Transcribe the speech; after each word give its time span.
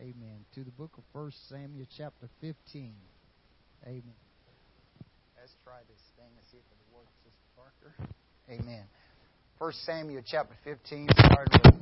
Amen. 0.00 0.44
To 0.54 0.62
the 0.62 0.70
book 0.72 0.90
of 0.98 1.04
First 1.12 1.48
Samuel, 1.48 1.86
chapter 1.96 2.28
15. 2.42 2.92
Amen. 3.84 4.02
Let's 5.40 5.54
try 5.64 5.78
this 5.88 6.02
thing 6.16 6.28
and 6.36 6.44
see 6.50 6.58
if 6.58 6.64
it 6.70 6.76
works, 6.94 7.12
Sister 7.24 7.46
Parker. 7.56 7.94
Amen. 8.50 8.84
First 9.58 9.82
Samuel, 9.86 10.22
chapter 10.26 10.54
15, 10.64 11.08
starting 11.16 11.60
with. 11.64 11.74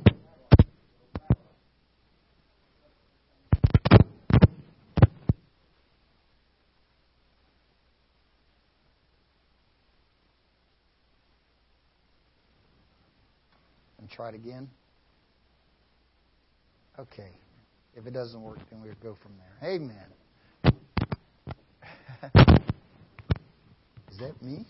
And 13.99 14.09
try 14.09 14.29
it 14.29 14.35
again. 14.35 14.69
Okay. 16.97 17.31
If 17.95 18.05
it 18.05 18.13
doesn't 18.13 18.41
work, 18.41 18.59
then 18.69 18.81
we'll 18.81 18.93
go 19.01 19.17
from 19.23 19.31
there. 19.37 19.69
Amen. 19.71 20.05
Is 24.11 24.17
that 24.19 24.41
me? 24.41 24.65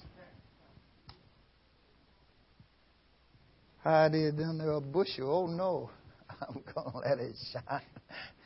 I 3.84 4.10
did 4.10 4.40
under 4.40 4.74
a 4.74 4.82
bushel. 4.82 5.32
Oh 5.32 5.48
no. 5.48 5.90
I'm 6.42 6.62
gonna 6.74 6.98
let 6.98 7.20
it 7.20 7.36
shine. 7.52 7.82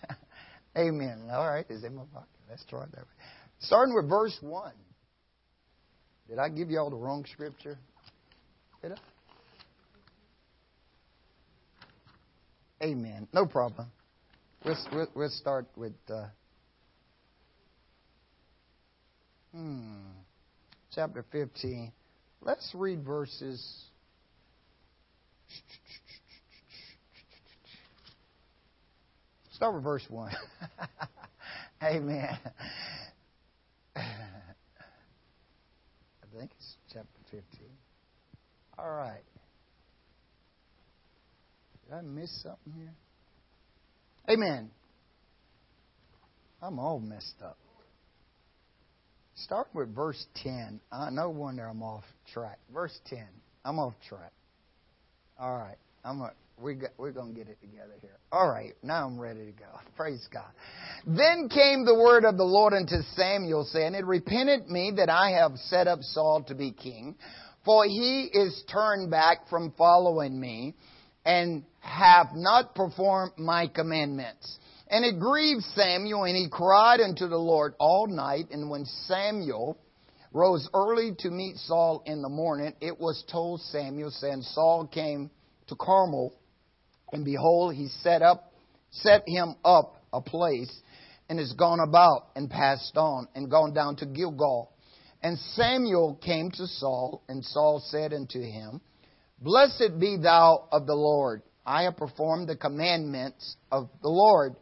Amen. 0.77 1.27
All 1.31 1.49
right, 1.49 1.65
is 1.69 1.83
in 1.83 1.95
my 1.95 2.03
pocket. 2.13 2.29
Let's 2.49 2.63
try 2.65 2.83
it 2.83 2.91
that 2.91 3.01
way. 3.01 3.07
Starting 3.59 3.95
with 3.95 4.09
verse 4.09 4.37
one. 4.41 4.73
Did 6.29 6.39
I 6.39 6.49
give 6.49 6.69
you 6.69 6.79
all 6.79 6.89
the 6.89 6.95
wrong 6.95 7.25
scripture? 7.31 7.77
Did 8.81 8.93
I? 8.93 8.97
Amen. 12.85 13.27
No 13.33 13.45
problem. 13.45 13.87
We'll, 14.65 15.29
start 15.29 15.67
with. 15.77 15.93
Uh, 16.09 16.25
hmm, 19.53 19.95
chapter 20.93 21.25
15. 21.31 21.91
Let's 22.41 22.71
read 22.75 23.03
verses. 23.05 23.85
Start 29.51 29.75
with 29.75 29.83
verse 29.83 30.05
1. 30.09 30.31
Amen. 31.83 32.37
I 33.95 34.01
think 36.37 36.51
it's 36.57 36.75
chapter 36.93 37.07
15. 37.31 37.43
All 38.77 38.91
right. 38.91 39.23
Did 41.85 41.95
I 41.95 42.01
miss 42.01 42.29
something 42.43 42.73
here? 42.73 42.93
Amen. 44.27 44.71
I'm 46.61 46.79
all 46.79 46.99
messed 46.99 47.41
up. 47.43 47.57
Start 49.35 49.67
with 49.73 49.95
verse 49.95 50.25
10. 50.43 50.81
Uh, 50.91 51.09
no 51.11 51.29
wonder 51.29 51.65
I'm 51.65 51.81
off 51.81 52.03
track. 52.33 52.59
Verse 52.73 52.97
10. 53.07 53.25
I'm 53.63 53.79
off 53.79 53.93
track. 54.07 54.33
All 55.39 55.57
right. 55.57 55.77
I'm 56.03 56.19
a, 56.21 56.31
we 56.61 56.75
got, 56.75 56.89
we're 56.97 57.11
going 57.11 57.33
to 57.33 57.39
get 57.39 57.47
it 57.47 57.57
together 57.61 57.93
here. 58.01 58.17
All 58.31 58.49
right. 58.49 58.73
Now 58.83 59.05
I'm 59.05 59.17
ready 59.17 59.45
to 59.45 59.51
go. 59.51 59.65
Praise 59.95 60.27
God. 60.33 60.49
Then 61.05 61.47
came 61.49 61.85
the 61.85 61.95
word 61.95 62.25
of 62.25 62.37
the 62.37 62.43
Lord 62.43 62.73
unto 62.73 63.01
Samuel, 63.15 63.63
saying, 63.71 63.95
It 63.95 64.05
repented 64.05 64.69
me 64.69 64.93
that 64.97 65.09
I 65.09 65.31
have 65.31 65.53
set 65.55 65.87
up 65.87 65.99
Saul 66.01 66.43
to 66.49 66.55
be 66.55 66.71
king, 66.71 67.15
for 67.63 67.85
he 67.85 68.29
is 68.33 68.63
turned 68.71 69.09
back 69.09 69.47
from 69.49 69.73
following 69.77 70.39
me 70.39 70.75
and 71.29 71.63
have 71.81 72.29
not 72.33 72.73
performed 72.73 73.33
my 73.37 73.67
commandments. 73.67 74.57
And 74.87 75.05
it 75.05 75.19
grieved 75.19 75.61
Samuel, 75.75 76.23
and 76.23 76.35
he 76.35 76.47
cried 76.51 77.01
unto 77.01 77.27
the 77.27 77.37
Lord 77.37 77.75
all 77.79 78.07
night. 78.07 78.47
And 78.49 78.67
when 78.67 78.85
Samuel 79.05 79.77
rose 80.33 80.67
early 80.73 81.11
to 81.19 81.29
meet 81.29 81.57
Saul 81.57 82.01
in 82.07 82.23
the 82.23 82.29
morning, 82.29 82.73
it 82.81 82.99
was 82.99 83.23
told 83.31 83.61
Samuel, 83.61 84.09
saying, 84.09 84.41
Saul 84.41 84.87
came 84.87 85.29
to 85.67 85.75
Carmel, 85.75 86.33
and 87.13 87.23
behold, 87.23 87.75
he 87.75 87.89
set 88.01 88.23
up, 88.23 88.51
set 88.89 89.21
him 89.27 89.53
up 89.63 90.01
a 90.11 90.21
place, 90.21 90.75
and 91.29 91.39
is 91.39 91.53
gone 91.53 91.79
about 91.79 92.29
and 92.35 92.49
passed 92.49 92.97
on, 92.97 93.27
and 93.35 93.51
gone 93.51 93.75
down 93.75 93.97
to 93.97 94.07
Gilgal. 94.07 94.71
And 95.21 95.37
Samuel 95.53 96.19
came 96.25 96.49
to 96.49 96.65
Saul, 96.65 97.21
and 97.29 97.45
Saul 97.45 97.83
said 97.85 98.13
unto 98.13 98.41
him, 98.41 98.81
Blessed 99.41 99.99
be 99.99 100.17
thou 100.17 100.67
of 100.71 100.85
the 100.85 100.95
Lord. 100.95 101.41
I 101.65 101.83
have 101.83 101.97
performed 101.97 102.49
the 102.49 102.55
commandments 102.55 103.55
of 103.71 103.89
the 104.01 104.09
Lord. 104.09 104.55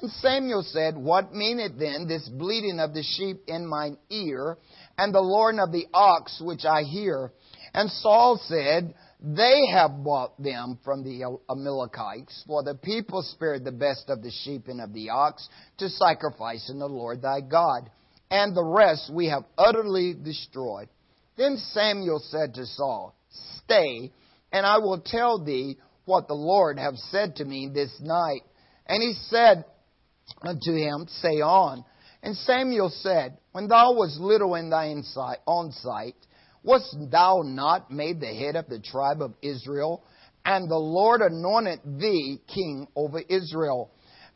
And 0.00 0.10
Samuel 0.10 0.62
said, 0.62 0.96
What 0.96 1.34
meaneth 1.34 1.78
then 1.78 2.06
this 2.06 2.28
bleating 2.28 2.80
of 2.80 2.94
the 2.94 3.02
sheep 3.02 3.42
in 3.46 3.66
mine 3.66 3.96
ear, 4.10 4.58
and 4.98 5.14
the 5.14 5.20
lowing 5.20 5.58
of 5.58 5.72
the 5.72 5.86
ox 5.92 6.40
which 6.44 6.64
I 6.64 6.82
hear? 6.82 7.32
And 7.74 7.90
Saul 7.90 8.38
said, 8.44 8.94
They 9.20 9.66
have 9.72 10.04
bought 10.04 10.40
them 10.40 10.78
from 10.84 11.02
the 11.02 11.38
Amalekites, 11.50 12.44
for 12.46 12.62
the 12.62 12.74
people 12.74 13.22
spared 13.22 13.64
the 13.64 13.72
best 13.72 14.08
of 14.08 14.22
the 14.22 14.30
sheep 14.30 14.68
and 14.68 14.80
of 14.80 14.92
the 14.92 15.10
ox 15.10 15.48
to 15.78 15.88
sacrifice 15.88 16.70
in 16.70 16.78
the 16.78 16.88
Lord 16.88 17.22
thy 17.22 17.40
God. 17.40 17.90
And 18.30 18.56
the 18.56 18.64
rest 18.64 19.10
we 19.12 19.28
have 19.28 19.44
utterly 19.56 20.14
destroyed. 20.14 20.88
Then 21.36 21.56
Samuel 21.72 22.18
said 22.18 22.54
to 22.54 22.66
Saul, 22.66 23.15
Stay, 23.64 24.12
and 24.52 24.66
I 24.66 24.78
will 24.78 25.00
tell 25.04 25.42
thee 25.42 25.78
what 26.04 26.28
the 26.28 26.34
Lord 26.34 26.78
have 26.78 26.96
said 27.10 27.36
to 27.36 27.44
me 27.44 27.68
this 27.72 27.92
night. 28.00 28.42
And 28.86 29.02
he 29.02 29.14
said 29.28 29.64
unto 30.42 30.72
him, 30.72 31.06
Say 31.08 31.40
on. 31.40 31.84
And 32.22 32.36
Samuel 32.36 32.90
said, 32.90 33.38
When 33.52 33.68
thou 33.68 33.94
wast 33.94 34.18
little 34.18 34.54
in 34.54 34.70
thy 34.70 34.94
own 35.46 35.72
sight, 35.72 36.14
wast 36.62 36.96
thou 37.10 37.42
not 37.44 37.90
made 37.90 38.20
the 38.20 38.26
head 38.26 38.56
of 38.56 38.68
the 38.68 38.80
tribe 38.80 39.20
of 39.20 39.34
Israel? 39.42 40.04
And 40.44 40.70
the 40.70 40.78
Lord 40.78 41.22
anointed 41.22 41.80
thee 41.98 42.40
king 42.46 42.86
over 42.94 43.20
Israel. 43.20 43.90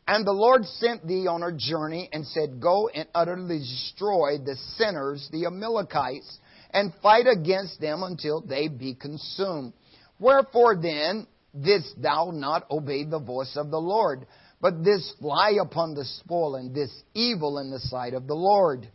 And 0.07 0.25
the 0.25 0.33
Lord 0.33 0.65
sent 0.65 1.07
thee 1.07 1.27
on 1.27 1.43
a 1.43 1.55
journey 1.55 2.09
and 2.11 2.25
said, 2.27 2.59
Go 2.59 2.89
and 2.89 3.07
utterly 3.15 3.59
destroy 3.59 4.37
the 4.37 4.57
sinners, 4.77 5.29
the 5.31 5.45
Amalekites, 5.45 6.39
and 6.73 6.93
fight 7.01 7.25
against 7.27 7.79
them 7.79 8.03
until 8.03 8.41
they 8.41 8.67
be 8.67 8.95
consumed. 8.95 9.73
Wherefore 10.19 10.75
then 10.75 11.27
didst 11.59 12.01
thou 12.01 12.31
not 12.33 12.69
obey 12.71 13.03
the 13.03 13.19
voice 13.19 13.55
of 13.57 13.71
the 13.71 13.79
Lord, 13.79 14.25
but 14.61 14.83
this 14.83 15.13
fly 15.19 15.57
upon 15.61 15.95
the 15.95 16.05
spoil 16.05 16.55
and 16.55 16.73
this 16.73 16.91
evil 17.13 17.57
in 17.59 17.71
the 17.71 17.79
sight 17.79 18.13
of 18.13 18.27
the 18.27 18.35
Lord? 18.35 18.87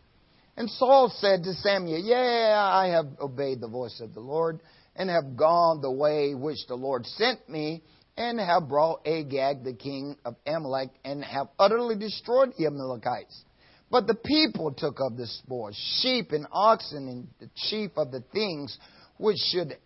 And 0.56 0.70
Saul 0.70 1.12
said 1.19 1.42
to 1.44 1.53
Samuel, 1.54 2.00
Yeah, 2.03 2.56
I 2.59 2.88
have 2.88 3.06
obeyed 3.20 3.60
the 3.60 3.69
voice 3.69 4.00
of 4.00 4.15
the 4.15 4.20
Lord, 4.20 4.60
and 4.94 5.10
have 5.10 5.36
gone 5.36 5.82
the 5.82 5.91
way 5.91 6.34
which 6.34 6.66
the 6.66 6.76
Lord 6.76 7.04
sent 7.04 7.47
me, 7.48 7.82
and 8.16 8.41
have 8.41 8.69
brought 8.69 9.06
Agag 9.06 9.65
the 9.65 9.75
king 9.75 10.16
of 10.25 10.36
Amalek, 10.47 10.91
and 11.04 11.22
have 11.22 11.48
utterly 11.59 11.97
destroyed 11.97 12.54
the 12.56 12.66
Amalekites. 12.66 13.44
But 13.91 14.06
the 14.06 14.14
people 14.14 14.72
took 14.72 15.00
of 15.00 15.16
the 15.16 15.26
spoil, 15.26 15.70
sheep 16.00 16.32
and 16.32 16.47
oxen, 16.50 17.08
and 17.08 17.28
the 17.38 17.48
chief 17.69 17.92
of 17.97 18.10
the 18.10 18.22
things 18.32 18.76
which 19.16 19.38
should 19.52 19.76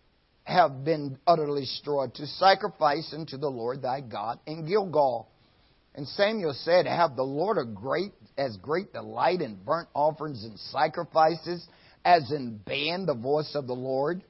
have 0.43 0.83
been 0.83 1.19
utterly 1.27 1.61
destroyed, 1.61 2.13
to 2.15 2.25
sacrifice 2.25 3.13
unto 3.13 3.37
the 3.37 3.49
Lord 3.49 3.81
thy 3.81 4.01
God 4.01 4.39
in 4.47 4.65
Gilgal. 4.65 5.29
And 5.93 6.07
Samuel 6.07 6.53
said, 6.53 6.87
Have 6.87 7.15
the 7.15 7.23
Lord 7.23 7.57
a 7.57 7.65
great 7.65 8.11
as 8.37 8.57
great 8.57 8.91
delight 8.91 9.41
in 9.41 9.55
burnt 9.63 9.89
offerings 9.93 10.43
and 10.43 10.57
sacrifices 10.59 11.67
as 12.03 12.31
in 12.31 12.59
obeying 12.61 13.05
the 13.05 13.13
voice 13.13 13.53
of 13.55 13.67
the 13.67 13.73
Lord? 13.73 14.23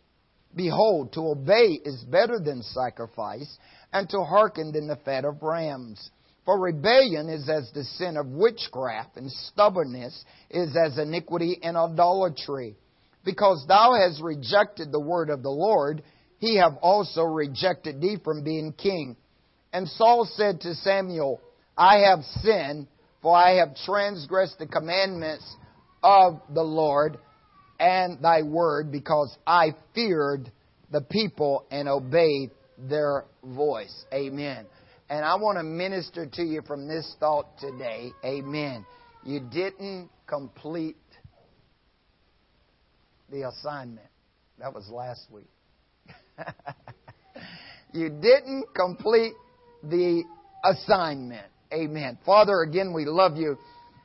Behold, 0.54 1.14
to 1.14 1.30
obey 1.30 1.80
is 1.86 2.04
better 2.04 2.40
than 2.40 2.62
sacrifice, 2.62 3.58
and 3.94 4.10
to 4.10 4.22
hearken 4.24 4.74
than 4.74 4.88
the 4.88 4.98
fat 4.98 5.24
of 5.24 5.42
rams. 5.42 6.10
For 6.46 6.60
rebellion 6.60 7.30
is 7.30 7.48
as 7.50 7.72
the 7.72 7.84
sin 7.84 8.18
of 8.18 8.26
witchcraft, 8.28 9.18
and 9.18 9.32
stubbornness 9.32 10.26
is 10.50 10.76
as 10.76 10.98
iniquity 10.98 11.60
and 11.62 11.78
idolatry. 11.78 12.76
Because 13.24 13.64
thou 13.68 13.94
hast 13.94 14.22
rejected 14.22 14.92
the 14.92 15.00
word 15.00 15.30
of 15.30 15.44
the 15.44 15.52
Lord, 15.52 16.02
he 16.40 16.58
have 16.58 16.78
also 16.82 17.22
rejected 17.22 18.02
thee 18.02 18.18
from 18.24 18.44
being 18.44 18.74
king. 18.74 19.16
And 19.72 19.88
Saul 19.88 20.28
said 20.34 20.62
to 20.62 20.74
Samuel, 20.74 21.40
I 21.78 22.00
have 22.10 22.24
sinned, 22.42 22.88
for 23.22 23.36
I 23.36 23.58
have 23.58 23.76
transgressed 23.86 24.58
the 24.58 24.66
commandments 24.66 25.46
of 26.02 26.42
the 26.54 26.64
Lord 26.64 27.20
and 27.80 28.22
thy 28.22 28.42
word, 28.42 28.92
because 28.92 29.36
I 29.46 29.76
feared 29.94 30.52
the 30.92 31.02
people 31.02 31.66
and 31.70 31.88
obeyed 31.88 32.50
their 32.78 33.26
voice. 33.44 34.06
Amen. 34.12 34.66
And 35.12 35.26
I 35.26 35.36
want 35.36 35.58
to 35.58 35.64
minister 35.64 36.26
to 36.26 36.42
you 36.42 36.62
from 36.62 36.88
this 36.88 37.18
thought 37.20 37.58
today. 37.60 38.14
Amen. 38.24 38.86
You 39.26 39.42
didn't 39.42 40.10
complete 40.26 40.96
the 43.30 43.50
assignment. 43.50 44.08
That 44.58 44.74
was 44.74 44.88
last 44.90 45.28
week. 45.30 45.50
you 47.94 48.08
didn't 48.08 48.68
complete 48.74 49.34
the 49.84 50.24
assignment. 50.64 51.48
Amen. 51.74 52.18
Father, 52.26 52.62
again, 52.62 52.94
we 52.94 53.04
love 53.04 53.36
you. 53.36 53.58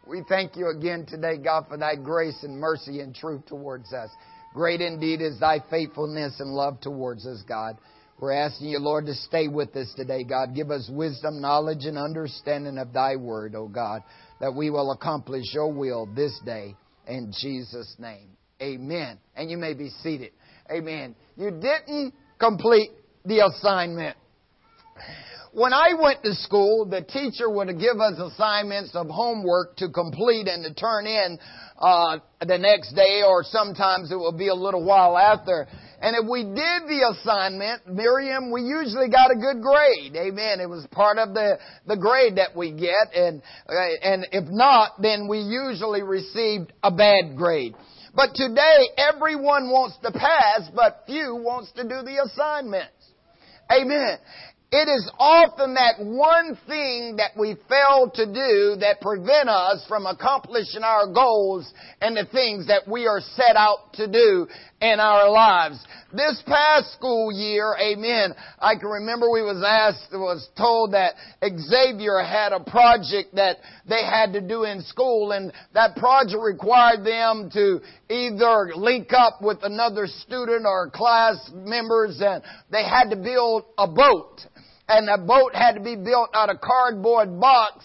We 0.09 0.25
thank 0.29 0.57
you 0.57 0.71
again 0.71 1.07
today, 1.09 1.39
God, 1.39 1.67
for 1.69 1.77
thy 1.77 1.95
grace 1.95 2.43
and 2.43 2.59
mercy 2.59 2.99
and 2.99 3.15
truth 3.15 3.47
towards 3.47 3.93
us. 3.93 4.11
Great 4.55 4.81
indeed 4.81 5.21
is 5.21 5.39
thy 5.39 5.61
faithfulness 5.71 6.41
and 6.41 6.51
love 6.51 6.81
towards 6.81 7.27
us, 7.27 7.45
God. 7.47 7.77
We're 8.19 8.33
asking 8.33 8.69
you, 8.69 8.79
Lord, 8.79 9.07
to 9.07 9.15
stay 9.15 9.47
with 9.47 9.77
us 9.77 9.93
today, 9.95 10.25
God. 10.25 10.55
Give 10.55 10.71
us 10.71 10.89
wisdom, 10.91 11.41
knowledge, 11.41 11.85
and 11.85 11.99
understanding 11.99 12.79
of 12.79 12.93
thy 12.93 13.17
word, 13.17 13.55
O 13.55 13.69
God, 13.69 14.03
that 14.41 14.55
we 14.55 14.71
will 14.71 14.91
accomplish 14.93 15.45
your 15.53 15.71
will 15.71 16.07
this 16.07 16.39
day 16.45 16.75
in 17.07 17.33
Jesus' 17.39 17.95
name. 17.99 18.31
Amen. 18.63 19.19
And 19.37 19.51
you 19.51 19.59
may 19.59 19.75
be 19.75 19.91
seated. 20.03 20.33
Amen. 20.71 21.15
You 21.37 21.51
didn't 21.51 22.15
complete 22.39 22.91
the 23.27 23.45
assignment. 23.47 24.17
When 25.57 25.73
I 25.73 25.95
went 25.99 26.23
to 26.23 26.35
school, 26.35 26.85
the 26.85 27.01
teacher 27.01 27.49
would 27.49 27.69
give 27.81 27.97
us 27.97 28.21
assignments 28.21 28.95
of 28.95 29.09
homework 29.09 29.79
to 29.79 29.89
complete 29.89 30.49
and 30.49 30.63
to 30.65 30.75
turn 30.75 31.07
in 31.07 31.39
uh, 31.79 32.19
the 32.47 32.59
next 32.59 32.93
day, 32.93 33.23
or 33.27 33.43
sometimes 33.43 34.13
it 34.13 34.19
would 34.21 34.37
be 34.37 34.49
a 34.49 34.55
little 34.55 34.85
while 34.85 35.17
after. 35.17 35.67
And 36.03 36.15
if 36.15 36.29
we 36.31 36.43
did 36.43 36.85
the 36.85 37.09
assignment, 37.11 37.89
Miriam, 37.89 38.53
we 38.53 38.69
usually 38.69 39.09
got 39.09 39.31
a 39.31 39.35
good 39.35 39.63
grade. 39.63 40.15
Amen. 40.15 40.61
It 40.61 40.69
was 40.69 40.87
part 40.91 41.17
of 41.17 41.33
the, 41.33 41.59
the 41.87 41.97
grade 41.97 42.37
that 42.37 42.55
we 42.55 42.73
get. 42.73 43.17
And, 43.17 43.41
uh, 43.67 43.73
and 44.03 44.27
if 44.33 44.45
not, 44.51 45.01
then 45.01 45.27
we 45.27 45.39
usually 45.39 46.03
received 46.03 46.75
a 46.83 46.91
bad 46.91 47.35
grade. 47.35 47.75
But 48.15 48.35
today, 48.35 48.89
everyone 48.99 49.71
wants 49.71 49.97
to 50.03 50.13
pass, 50.13 50.69
but 50.75 51.05
few 51.07 51.35
wants 51.35 51.73
to 51.77 51.83
do 51.85 52.05
the 52.05 52.29
assignments. 52.29 52.93
Amen. 53.73 54.19
It 54.77 54.91
is 54.91 55.11
often 55.19 55.73
that 55.73 56.05
one 56.05 56.55
thing 56.67 57.17
that 57.17 57.31
we 57.35 57.57
fail 57.67 58.11
to 58.13 58.27
do 58.27 58.77
that 58.81 59.01
prevent 59.01 59.49
us 59.49 59.83
from 59.89 60.05
accomplishing 60.05 60.83
our 60.83 61.11
goals 61.11 61.73
and 62.03 62.15
the 62.15 62.27
things 62.27 62.67
that 62.67 62.87
we 62.87 63.07
are 63.07 63.23
set 63.23 63.57
out 63.57 63.95
to 63.95 64.07
do 64.07 64.47
in 64.83 65.01
our 65.01 65.31
lives. 65.31 65.83
This 66.13 66.43
past 66.47 66.93
school 66.93 67.33
year, 67.33 67.75
amen, 67.81 68.35
I 68.59 68.75
can 68.75 68.89
remember 68.89 69.31
we 69.31 69.41
was 69.41 69.65
asked, 69.67 70.13
was 70.13 70.47
told 70.59 70.93
that 70.93 71.15
Xavier 71.43 72.21
had 72.21 72.53
a 72.53 72.61
project 72.61 73.35
that 73.37 73.57
they 73.89 74.05
had 74.05 74.35
to 74.35 74.43
do 74.43 74.65
in 74.65 74.83
school 74.83 75.33
and 75.33 75.55
that 75.73 75.97
project 75.97 76.39
required 76.39 77.03
them 77.03 77.49
to 77.55 77.81
either 78.11 78.75
link 78.77 79.15
up 79.15 79.41
with 79.41 79.61
another 79.63 80.07
student 80.07 80.67
or 80.67 80.91
class 80.91 81.51
members 81.55 82.21
and 82.21 82.43
they 82.71 82.85
had 82.85 83.09
to 83.09 83.17
build 83.17 83.65
a 83.79 83.89
boat 83.89 84.43
and 84.89 85.09
the 85.09 85.19
boat 85.27 85.55
had 85.55 85.73
to 85.73 85.81
be 85.81 85.97
built 85.97 86.31
out 86.35 86.51
of 86.51 86.61
cardboard 86.61 87.41
box 87.41 87.85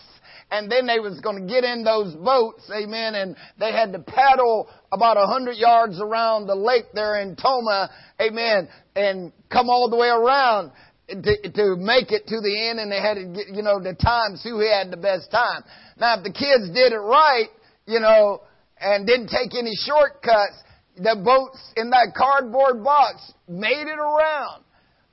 and 0.52 0.70
then 0.70 0.86
they 0.86 1.00
was 1.00 1.20
going 1.22 1.48
to 1.48 1.52
get 1.52 1.64
in 1.64 1.84
those 1.84 2.14
boats, 2.14 2.70
amen, 2.76 3.16
and 3.16 3.38
they 3.58 3.72
had 3.72 3.94
to 3.94 4.00
paddle 4.00 4.68
about 4.92 5.16
a 5.16 5.26
hundred 5.26 5.56
yards 5.56 6.00
around 6.02 6.46
the 6.46 6.56
lake 6.56 6.92
there 6.94 7.22
in 7.22 7.38
Toma, 7.38 7.90
amen, 8.20 8.68
and 8.96 9.32
come 9.50 9.70
all 9.70 9.90
the 9.90 9.96
way 9.96 10.10
around 10.10 10.72
to, 11.08 11.52
to 11.52 11.76
make 11.78 12.12
it 12.12 12.28
to 12.28 12.42
the 12.42 12.70
end 12.70 12.80
and 12.80 12.92
they 12.92 13.00
had 13.00 13.16
to 13.16 13.26
get, 13.26 13.56
you 13.56 13.64
know, 13.64 13.80
the 13.80 13.96
times 13.96 14.44
who 14.44 14.60
had 14.60 14.92
the 14.92 14.98
best 14.98 15.32
time. 15.32 15.64
Now 15.98 16.18
if 16.18 16.24
the 16.24 16.32
kids 16.32 16.68
did 16.74 16.92
it 16.92 17.00
right, 17.00 17.48
you 17.86 18.00
know, 18.00 18.42
and 18.80 19.08
didn't 19.08 19.28
take 19.28 19.58
any 19.58 19.74
shortcuts, 19.76 20.64
the 20.98 21.16
boats 21.24 21.60
in 21.78 21.90
that 21.92 22.14
cardboard 22.16 22.84
box 22.84 23.32
made 23.48 23.88
it 23.88 24.00
around. 24.00 24.64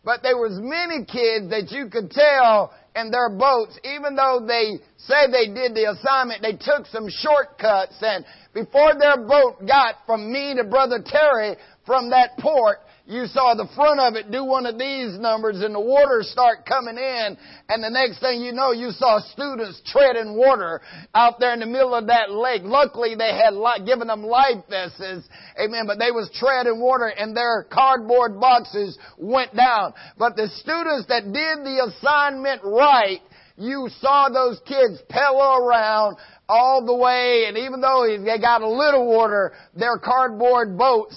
But 0.08 0.22
there 0.22 0.38
was 0.38 0.56
many 0.56 1.04
kids 1.04 1.50
that 1.50 1.68
you 1.68 1.90
could 1.90 2.10
tell 2.10 2.72
in 2.96 3.10
their 3.10 3.28
boats, 3.28 3.78
even 3.84 4.16
though 4.16 4.40
they 4.40 4.80
said 4.96 5.28
they 5.30 5.52
did 5.52 5.74
the 5.74 5.90
assignment, 5.92 6.40
they 6.40 6.56
took 6.56 6.86
some 6.86 7.10
shortcuts. 7.10 7.96
And 8.00 8.24
before 8.54 8.94
their 8.98 9.18
boat 9.18 9.66
got 9.68 9.96
from 10.06 10.32
me 10.32 10.54
to 10.56 10.64
Brother 10.64 11.04
Terry 11.04 11.56
from 11.84 12.08
that 12.08 12.38
port, 12.38 12.78
you 13.08 13.24
saw 13.24 13.54
the 13.54 13.66
front 13.74 13.98
of 13.98 14.14
it 14.16 14.30
do 14.30 14.44
one 14.44 14.66
of 14.66 14.78
these 14.78 15.18
numbers 15.18 15.62
and 15.62 15.74
the 15.74 15.80
water 15.80 16.20
start 16.20 16.66
coming 16.66 16.98
in 16.98 17.38
and 17.70 17.82
the 17.82 17.88
next 17.88 18.20
thing 18.20 18.42
you 18.42 18.52
know 18.52 18.72
you 18.72 18.90
saw 18.90 19.18
students 19.32 19.80
treading 19.86 20.36
water 20.36 20.82
out 21.14 21.40
there 21.40 21.54
in 21.54 21.60
the 21.60 21.66
middle 21.66 21.94
of 21.94 22.06
that 22.08 22.30
lake. 22.30 22.60
Luckily 22.64 23.14
they 23.16 23.32
had 23.32 23.56
given 23.86 24.08
them 24.08 24.22
life 24.22 24.60
vests, 24.68 25.00
amen, 25.58 25.86
but 25.86 25.98
they 25.98 26.10
was 26.12 26.30
treading 26.38 26.80
water 26.80 27.08
and 27.08 27.34
their 27.34 27.66
cardboard 27.72 28.38
boxes 28.38 28.98
went 29.16 29.56
down. 29.56 29.94
But 30.18 30.36
the 30.36 30.48
students 30.60 31.06
that 31.08 31.24
did 31.24 31.64
the 31.64 31.88
assignment 31.88 32.60
right, 32.62 33.20
you 33.56 33.88
saw 34.00 34.28
those 34.28 34.60
kids 34.68 35.00
pedal 35.08 35.40
around 35.40 36.18
all 36.48 36.84
the 36.84 36.94
way, 36.94 37.44
and 37.46 37.58
even 37.58 37.80
though 37.80 38.06
they 38.06 38.38
got 38.38 38.62
a 38.62 38.68
little 38.68 39.06
water, 39.06 39.52
their 39.74 39.98
cardboard 39.98 40.78
boats 40.78 41.14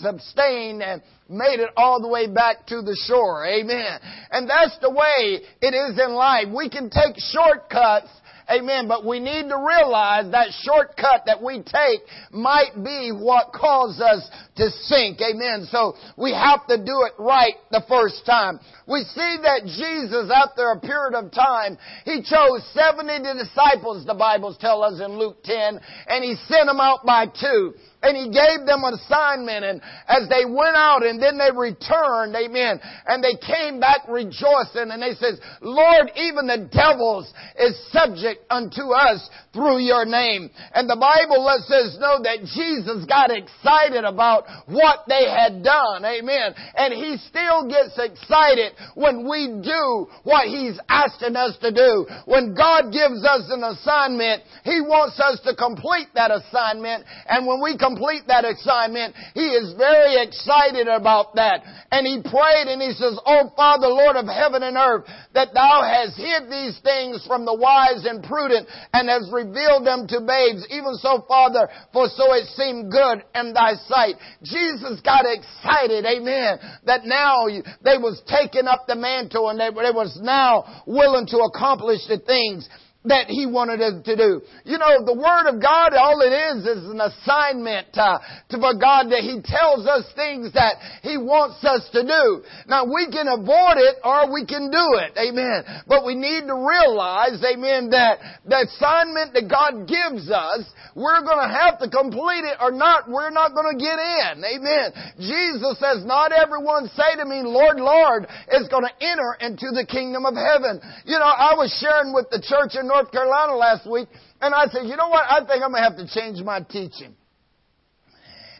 sustained 0.00 0.82
and 0.82 1.00
made 1.28 1.60
it 1.60 1.70
all 1.76 2.00
the 2.00 2.08
way 2.08 2.26
back 2.26 2.66
to 2.66 2.82
the 2.82 2.96
shore. 3.06 3.46
Amen. 3.46 3.98
And 4.30 4.48
that's 4.48 4.78
the 4.80 4.90
way 4.90 5.40
it 5.60 5.74
is 5.74 5.98
in 5.98 6.12
life. 6.12 6.46
We 6.54 6.68
can 6.68 6.90
take 6.90 7.16
shortcuts 7.18 8.10
Amen. 8.50 8.88
But 8.88 9.06
we 9.06 9.20
need 9.20 9.48
to 9.48 9.56
realize 9.56 10.30
that 10.32 10.48
shortcut 10.62 11.24
that 11.26 11.42
we 11.42 11.62
take 11.62 12.00
might 12.30 12.74
be 12.76 13.10
what 13.10 13.52
causes 13.52 14.00
us 14.00 14.28
to 14.56 14.70
sink. 14.70 15.20
Amen. 15.20 15.66
So 15.70 15.94
we 16.16 16.32
have 16.32 16.66
to 16.68 16.76
do 16.76 17.08
it 17.08 17.14
right 17.18 17.54
the 17.70 17.82
first 17.88 18.26
time. 18.26 18.60
We 18.86 19.00
see 19.00 19.36
that 19.42 19.64
Jesus, 19.64 20.30
after 20.30 20.70
a 20.70 20.80
period 20.80 21.14
of 21.14 21.32
time, 21.32 21.78
He 22.04 22.22
chose 22.22 22.62
70 22.74 23.22
disciples, 23.38 24.04
the 24.04 24.14
Bibles 24.14 24.58
tell 24.58 24.82
us 24.82 25.00
in 25.00 25.18
Luke 25.18 25.42
10, 25.44 25.80
and 26.08 26.24
He 26.24 26.36
sent 26.46 26.66
them 26.66 26.80
out 26.80 27.06
by 27.06 27.26
two 27.26 27.74
and 28.04 28.12
he 28.16 28.28
gave 28.28 28.68
them 28.68 28.84
an 28.84 29.00
assignment 29.00 29.64
and 29.64 29.80
as 30.06 30.28
they 30.28 30.44
went 30.44 30.76
out 30.76 31.00
and 31.04 31.16
then 31.16 31.40
they 31.40 31.48
returned, 31.48 32.36
amen, 32.36 32.76
and 33.08 33.24
they 33.24 33.32
came 33.40 33.80
back 33.80 34.04
rejoicing 34.08 34.92
and 34.92 35.00
they 35.00 35.16
says, 35.16 35.40
Lord, 35.64 36.12
even 36.12 36.44
the 36.44 36.68
devils 36.68 37.32
is 37.56 37.72
subject 37.88 38.44
unto 38.50 38.92
us 38.92 39.24
through 39.56 39.80
your 39.80 40.04
name. 40.04 40.50
And 40.74 40.84
the 40.84 41.00
Bible 41.00 41.40
lets 41.40 41.70
us 41.72 41.96
know 41.96 42.20
that 42.20 42.44
Jesus 42.44 43.08
got 43.08 43.32
excited 43.32 44.04
about 44.04 44.44
what 44.68 45.08
they 45.08 45.24
had 45.24 45.64
done, 45.64 46.04
amen, 46.04 46.52
and 46.76 46.92
he 46.92 47.16
still 47.24 47.64
gets 47.64 47.96
excited 47.96 48.76
when 48.94 49.24
we 49.24 49.48
do 49.64 50.06
what 50.28 50.44
he's 50.44 50.76
asking 50.92 51.36
us 51.36 51.56
to 51.64 51.72
do. 51.72 52.04
When 52.26 52.52
God 52.52 52.92
gives 52.92 53.24
us 53.24 53.48
an 53.48 53.64
assignment, 53.64 54.42
he 54.64 54.84
wants 54.84 55.16
us 55.20 55.40
to 55.48 55.56
complete 55.56 56.12
that 56.14 56.30
assignment 56.30 57.06
and 57.28 57.46
when 57.46 57.62
we 57.62 57.78
complete 57.78 57.93
complete 57.94 58.26
that 58.26 58.44
assignment, 58.44 59.14
he 59.34 59.54
is 59.54 59.74
very 59.78 60.18
excited 60.18 60.88
about 60.90 61.34
that. 61.38 61.62
And 61.94 62.02
he 62.02 62.18
prayed 62.18 62.66
and 62.66 62.82
he 62.82 62.90
says, 62.90 63.14
Oh 63.24 63.54
Father, 63.54 63.86
Lord 63.86 64.16
of 64.16 64.26
heaven 64.26 64.62
and 64.62 64.76
earth, 64.76 65.06
that 65.34 65.54
thou 65.54 65.86
hast 65.86 66.18
hid 66.18 66.50
these 66.50 66.78
things 66.82 67.22
from 67.26 67.46
the 67.46 67.54
wise 67.54 68.02
and 68.02 68.22
prudent 68.22 68.66
and 68.92 69.08
has 69.08 69.30
revealed 69.30 69.86
them 69.86 70.10
to 70.10 70.26
babes. 70.26 70.66
Even 70.74 70.98
so, 70.98 71.22
Father, 71.28 71.70
for 71.92 72.10
so 72.10 72.34
it 72.34 72.50
seemed 72.58 72.90
good 72.90 73.22
in 73.34 73.54
thy 73.54 73.78
sight. 73.86 74.18
Jesus 74.42 74.98
got 75.06 75.22
excited, 75.22 76.02
amen, 76.02 76.58
that 76.86 77.06
now 77.06 77.46
they 77.46 77.98
was 77.98 78.18
taking 78.26 78.66
up 78.66 78.90
the 78.90 78.96
mantle 78.98 79.50
and 79.50 79.60
they, 79.60 79.70
they 79.70 79.94
was 79.94 80.18
now 80.22 80.82
willing 80.86 81.26
to 81.30 81.38
accomplish 81.46 82.02
the 82.08 82.18
things 82.18 82.68
that 83.04 83.28
he 83.28 83.46
wanted 83.46 83.80
us 83.80 84.02
to 84.04 84.16
do. 84.16 84.40
You 84.64 84.78
know, 84.78 85.04
the 85.04 85.14
Word 85.14 85.46
of 85.52 85.60
God, 85.60 85.92
all 85.92 86.24
it 86.24 86.32
is, 86.32 86.64
is 86.64 86.88
an 86.88 87.00
assignment 87.00 87.92
uh, 87.92 88.18
to 88.50 88.56
for 88.56 88.72
God 88.80 89.12
that 89.12 89.20
He 89.20 89.44
tells 89.44 89.84
us 89.84 90.08
things 90.16 90.56
that 90.56 90.80
He 91.04 91.20
wants 91.20 91.60
us 91.60 91.84
to 91.92 92.00
do. 92.00 92.40
Now, 92.64 92.88
we 92.88 93.12
can 93.12 93.28
avoid 93.28 93.76
it 93.76 94.00
or 94.00 94.32
we 94.32 94.48
can 94.48 94.72
do 94.72 94.86
it. 95.04 95.12
Amen. 95.20 95.84
But 95.84 96.08
we 96.08 96.16
need 96.16 96.48
to 96.48 96.56
realize, 96.56 97.36
amen, 97.44 97.92
that 97.92 98.40
the 98.48 98.64
assignment 98.64 99.36
that 99.36 99.52
God 99.52 99.84
gives 99.84 100.32
us, 100.32 100.64
we're 100.96 101.20
going 101.20 101.44
to 101.44 101.52
have 101.52 101.76
to 101.84 101.92
complete 101.92 102.48
it 102.48 102.56
or 102.56 102.72
not, 102.72 103.04
we're 103.04 103.34
not 103.34 103.52
going 103.52 103.68
to 103.68 103.76
get 103.76 104.00
in. 104.00 104.40
Amen. 104.40 104.96
Jesus 105.20 105.76
says, 105.76 106.08
not 106.08 106.32
everyone 106.32 106.88
say 106.96 107.20
to 107.20 107.28
me, 107.28 107.44
Lord, 107.44 107.76
Lord, 107.76 108.24
is 108.48 108.64
going 108.72 108.88
to 108.88 108.94
enter 109.04 109.36
into 109.44 109.76
the 109.76 109.84
kingdom 109.84 110.24
of 110.24 110.32
heaven. 110.32 110.80
You 111.04 111.20
know, 111.20 111.28
I 111.28 111.52
was 111.52 111.68
sharing 111.84 112.16
with 112.16 112.32
the 112.32 112.40
church 112.40 112.80
in 112.80 112.88
North 112.94 113.10
Carolina 113.10 113.56
last 113.56 113.90
week, 113.90 114.08
and 114.40 114.54
I 114.54 114.66
said, 114.66 114.84
you 114.84 114.96
know 114.96 115.08
what? 115.08 115.24
I 115.28 115.38
think 115.38 115.64
I'm 115.64 115.72
going 115.72 115.82
to 115.82 115.88
have 115.88 115.96
to 115.96 116.06
change 116.06 116.40
my 116.44 116.60
teaching. 116.60 117.16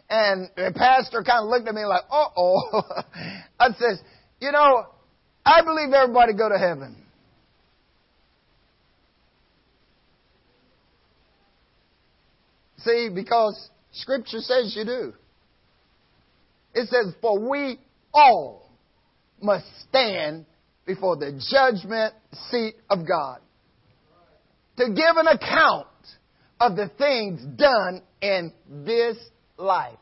And 0.09 0.49
the 0.57 0.73
pastor 0.75 1.23
kind 1.23 1.43
of 1.43 1.49
looked 1.49 1.67
at 1.69 1.73
me 1.73 1.85
like, 1.85 2.03
uh 2.11 2.25
oh. 2.35 2.81
I 3.59 3.69
says, 3.69 4.01
you 4.41 4.51
know, 4.51 4.87
I 5.45 5.61
believe 5.63 5.93
everybody 5.93 6.33
go 6.33 6.49
to 6.49 6.57
heaven. 6.57 6.97
See, 12.79 13.09
because 13.15 13.69
Scripture 13.93 14.39
says 14.39 14.73
you 14.75 14.83
do. 14.83 15.13
It 16.73 16.89
says, 16.89 17.13
for 17.21 17.39
we 17.39 17.79
all 18.13 18.69
must 19.41 19.65
stand 19.87 20.45
before 20.85 21.15
the 21.15 21.41
judgment 21.49 22.13
seat 22.51 22.75
of 22.89 23.07
God. 23.07 23.39
To 24.77 24.87
give 24.87 25.15
an 25.17 25.27
account 25.27 25.87
of 26.59 26.75
the 26.75 26.89
things 26.97 27.41
done 27.57 28.01
in 28.21 28.51
this 28.85 29.17
life. 29.57 29.97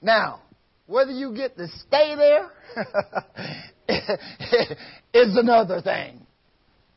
Now, 0.00 0.42
whether 0.86 1.10
you 1.10 1.34
get 1.34 1.56
to 1.56 1.68
stay 1.86 2.14
there 2.16 2.50
is 5.14 5.36
another 5.36 5.82
thing. 5.82 6.26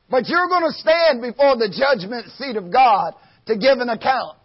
But 0.10 0.28
you're 0.28 0.48
going 0.48 0.64
to 0.64 0.74
stand 0.74 1.22
before 1.22 1.56
the 1.58 1.70
judgment 1.70 2.28
seat 2.38 2.58
of 2.58 2.72
God 2.72 3.14
to 3.48 3.58
give 3.58 3.80
an 3.80 3.90
account. 3.90 4.38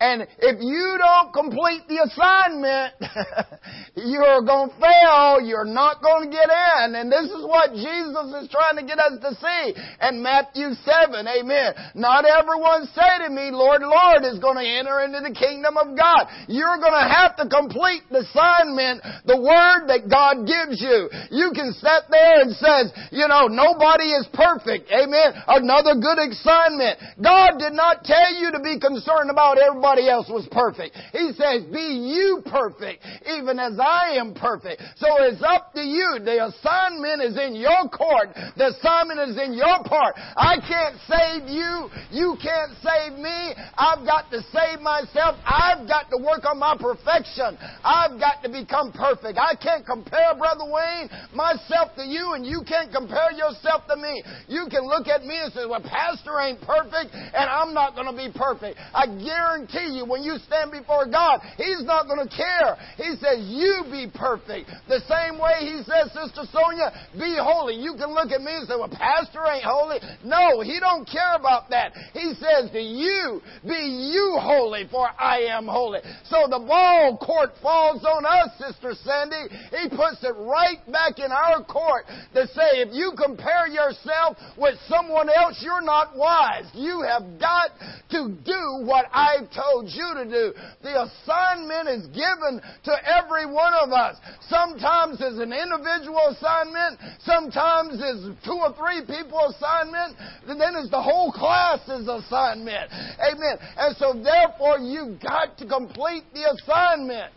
And 0.00 0.24
if 0.40 0.56
you 0.64 0.96
don't 0.96 1.28
complete 1.28 1.84
the 1.84 2.00
assignment, 2.08 2.96
you're 4.00 4.40
going 4.48 4.72
to 4.72 4.76
fail. 4.80 5.44
You're 5.44 5.68
not 5.68 6.00
going 6.00 6.24
to 6.24 6.32
get 6.32 6.48
in. 6.48 6.96
And 6.96 7.12
this 7.12 7.28
is 7.28 7.44
what 7.44 7.76
Jesus 7.76 8.32
is 8.40 8.48
trying 8.48 8.80
to 8.80 8.84
get 8.88 8.96
us 8.96 9.20
to 9.20 9.36
see 9.36 9.76
in 9.76 10.24
Matthew 10.24 10.72
7. 10.88 11.20
Amen. 11.20 11.76
Not 11.92 12.24
everyone 12.24 12.88
say 12.96 13.28
to 13.28 13.28
me, 13.28 13.52
Lord, 13.52 13.84
Lord, 13.84 14.24
is 14.24 14.40
going 14.40 14.56
to 14.56 14.64
enter 14.64 15.04
into 15.04 15.20
the 15.20 15.36
kingdom 15.36 15.76
of 15.76 15.92
God. 15.92 16.32
You're 16.48 16.80
going 16.80 16.96
to 16.96 17.04
have 17.04 17.36
to 17.36 17.44
complete 17.44 18.08
the 18.08 18.24
assignment, 18.24 19.04
the 19.28 19.36
word 19.36 19.84
that 19.92 20.08
God 20.08 20.48
gives 20.48 20.80
you. 20.80 21.12
You 21.28 21.52
can 21.52 21.76
sit 21.76 22.08
there 22.08 22.40
and 22.40 22.56
says, 22.56 22.88
you 23.12 23.28
know, 23.28 23.52
nobody 23.52 24.16
is 24.16 24.24
perfect. 24.32 24.88
Amen. 24.88 25.36
Another 25.44 25.92
good 26.00 26.16
assignment. 26.24 26.96
God 27.20 27.60
did 27.60 27.76
not 27.76 28.08
tell 28.08 28.32
you 28.40 28.48
to 28.56 28.64
be 28.64 28.80
concerned 28.80 29.28
about 29.28 29.60
everybody 29.60 29.89
Else 29.98 30.28
was 30.28 30.46
perfect. 30.50 30.96
He 31.12 31.32
says, 31.34 31.64
be 31.72 32.12
you 32.14 32.42
perfect, 32.46 33.04
even 33.26 33.58
as 33.58 33.78
I 33.78 34.16
am 34.16 34.34
perfect. 34.34 34.82
So 34.96 35.08
it's 35.24 35.42
up 35.42 35.74
to 35.74 35.82
you. 35.82 36.18
The 36.22 36.46
assignment 36.46 37.22
is 37.22 37.36
in 37.36 37.54
your 37.56 37.88
court. 37.90 38.30
The 38.56 38.76
assignment 38.76 39.18
is 39.30 39.36
in 39.38 39.54
your 39.54 39.82
part. 39.84 40.14
I 40.16 40.60
can't 40.62 40.96
save 41.08 41.48
you. 41.48 41.88
You 42.10 42.36
can't 42.42 42.74
save 42.82 43.18
me. 43.18 43.54
I've 43.78 44.04
got 44.06 44.30
to 44.30 44.42
save 44.52 44.80
myself. 44.80 45.38
I've 45.46 45.86
got 45.86 46.10
to 46.10 46.18
work 46.18 46.44
on 46.46 46.58
my 46.58 46.76
perfection. 46.78 47.58
I've 47.82 48.18
got 48.18 48.42
to 48.42 48.48
become 48.48 48.92
perfect. 48.92 49.38
I 49.38 49.54
can't 49.56 49.84
compare, 49.86 50.34
Brother 50.36 50.66
Wayne, 50.66 51.08
myself 51.34 51.94
to 51.96 52.04
you, 52.04 52.34
and 52.34 52.44
you 52.46 52.62
can't 52.66 52.92
compare 52.92 53.32
yourself 53.32 53.86
to 53.88 53.96
me. 53.96 54.22
You 54.48 54.66
can 54.70 54.86
look 54.86 55.08
at 55.08 55.24
me 55.24 55.38
and 55.38 55.52
say, 55.52 55.66
well, 55.66 55.82
Pastor 55.82 56.38
ain't 56.40 56.60
perfect, 56.60 57.14
and 57.14 57.46
I'm 57.48 57.72
not 57.72 57.94
going 57.94 58.10
to 58.10 58.16
be 58.16 58.28
perfect. 58.36 58.78
I 58.94 59.06
guarantee 59.06 59.79
guarantee 59.80 59.98
you, 59.98 60.04
when 60.04 60.22
you 60.22 60.38
stand 60.46 60.70
before 60.70 61.06
God, 61.06 61.40
He's 61.56 61.84
not 61.84 62.06
going 62.06 62.26
to 62.26 62.34
care. 62.34 62.76
He 62.96 63.16
says, 63.16 63.46
You 63.48 63.84
be 63.90 64.06
perfect. 64.12 64.70
The 64.88 65.00
same 65.08 65.38
way 65.38 65.60
He 65.60 65.82
says, 65.84 66.12
Sister 66.12 66.44
Sonia, 66.52 66.92
be 67.14 67.36
holy. 67.40 67.76
You 67.76 67.94
can 67.94 68.12
look 68.14 68.30
at 68.30 68.40
me 68.40 68.52
and 68.52 68.68
say, 68.68 68.74
Well, 68.76 68.88
Pastor 68.88 69.40
ain't 69.46 69.64
holy. 69.64 69.98
No, 70.24 70.60
He 70.60 70.78
don't 70.80 71.06
care 71.06 71.36
about 71.36 71.70
that. 71.70 71.92
He 72.12 72.34
says 72.34 72.70
to 72.72 72.80
you, 72.80 73.40
Be 73.64 74.10
you 74.12 74.38
holy, 74.40 74.88
for 74.90 75.08
I 75.18 75.50
am 75.50 75.66
holy. 75.66 76.00
So 76.24 76.46
the 76.48 76.60
ball 76.60 77.18
court 77.18 77.50
falls 77.62 78.04
on 78.04 78.24
us, 78.24 78.50
Sister 78.58 78.94
Sandy. 79.04 79.54
He 79.70 79.88
puts 79.88 80.22
it 80.22 80.34
right 80.36 80.80
back 80.90 81.18
in 81.18 81.30
our 81.30 81.64
court 81.64 82.06
to 82.34 82.46
say, 82.48 82.82
If 82.84 82.90
you 82.92 83.12
compare 83.16 83.68
yourself 83.68 84.36
with 84.56 84.76
someone 84.88 85.28
else, 85.28 85.60
you're 85.62 85.82
not 85.82 86.16
wise. 86.16 86.66
You 86.74 87.02
have 87.02 87.38
got 87.38 87.70
to 88.10 88.36
do 88.44 88.86
what 88.86 89.06
I've 89.12 89.50
told 89.60 89.86
you 89.88 90.14
to 90.14 90.24
do. 90.24 90.52
The 90.82 91.04
assignment 91.04 91.88
is 91.88 92.06
given 92.08 92.60
to 92.84 92.92
every 93.04 93.46
one 93.46 93.74
of 93.74 93.90
us. 93.90 94.16
Sometimes 94.48 95.20
it's 95.20 95.38
an 95.38 95.52
individual 95.52 96.32
assignment, 96.32 97.00
sometimes 97.20 98.00
it's 98.00 98.44
two 98.44 98.56
or 98.56 98.72
three 98.74 99.02
people 99.06 99.40
assignment, 99.52 100.16
and 100.46 100.60
then 100.60 100.74
it's 100.76 100.90
the 100.90 101.02
whole 101.02 101.32
class's 101.32 102.08
assignment. 102.08 102.90
Amen. 103.20 103.58
And 103.76 103.96
so 103.96 104.14
therefore 104.14 104.78
you've 104.78 105.20
got 105.20 105.58
to 105.58 105.66
complete 105.66 106.24
the 106.32 106.50
assignment. 106.56 107.32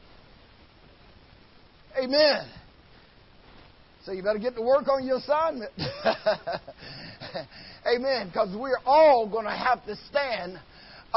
Amen. 2.01 2.47
So 4.05 4.11
you 4.11 4.23
better 4.23 4.39
get 4.39 4.55
to 4.55 4.61
work 4.61 4.87
on 4.89 5.05
your 5.05 5.17
assignment. 5.17 5.71
Amen. 7.87 8.27
Because 8.27 8.55
we're 8.57 8.81
all 8.85 9.29
going 9.29 9.45
to 9.45 9.55
have 9.55 9.85
to 9.85 9.95
stand 10.09 10.59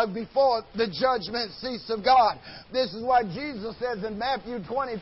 before 0.04 0.60
the 0.76 0.92
judgment 0.92 1.48
seats 1.56 1.88
of 1.88 2.04
God. 2.04 2.36
This 2.68 2.92
is 2.92 3.00
why 3.00 3.24
Jesus 3.24 3.72
says 3.80 4.04
in 4.04 4.18
Matthew 4.20 4.60
25, 4.60 5.00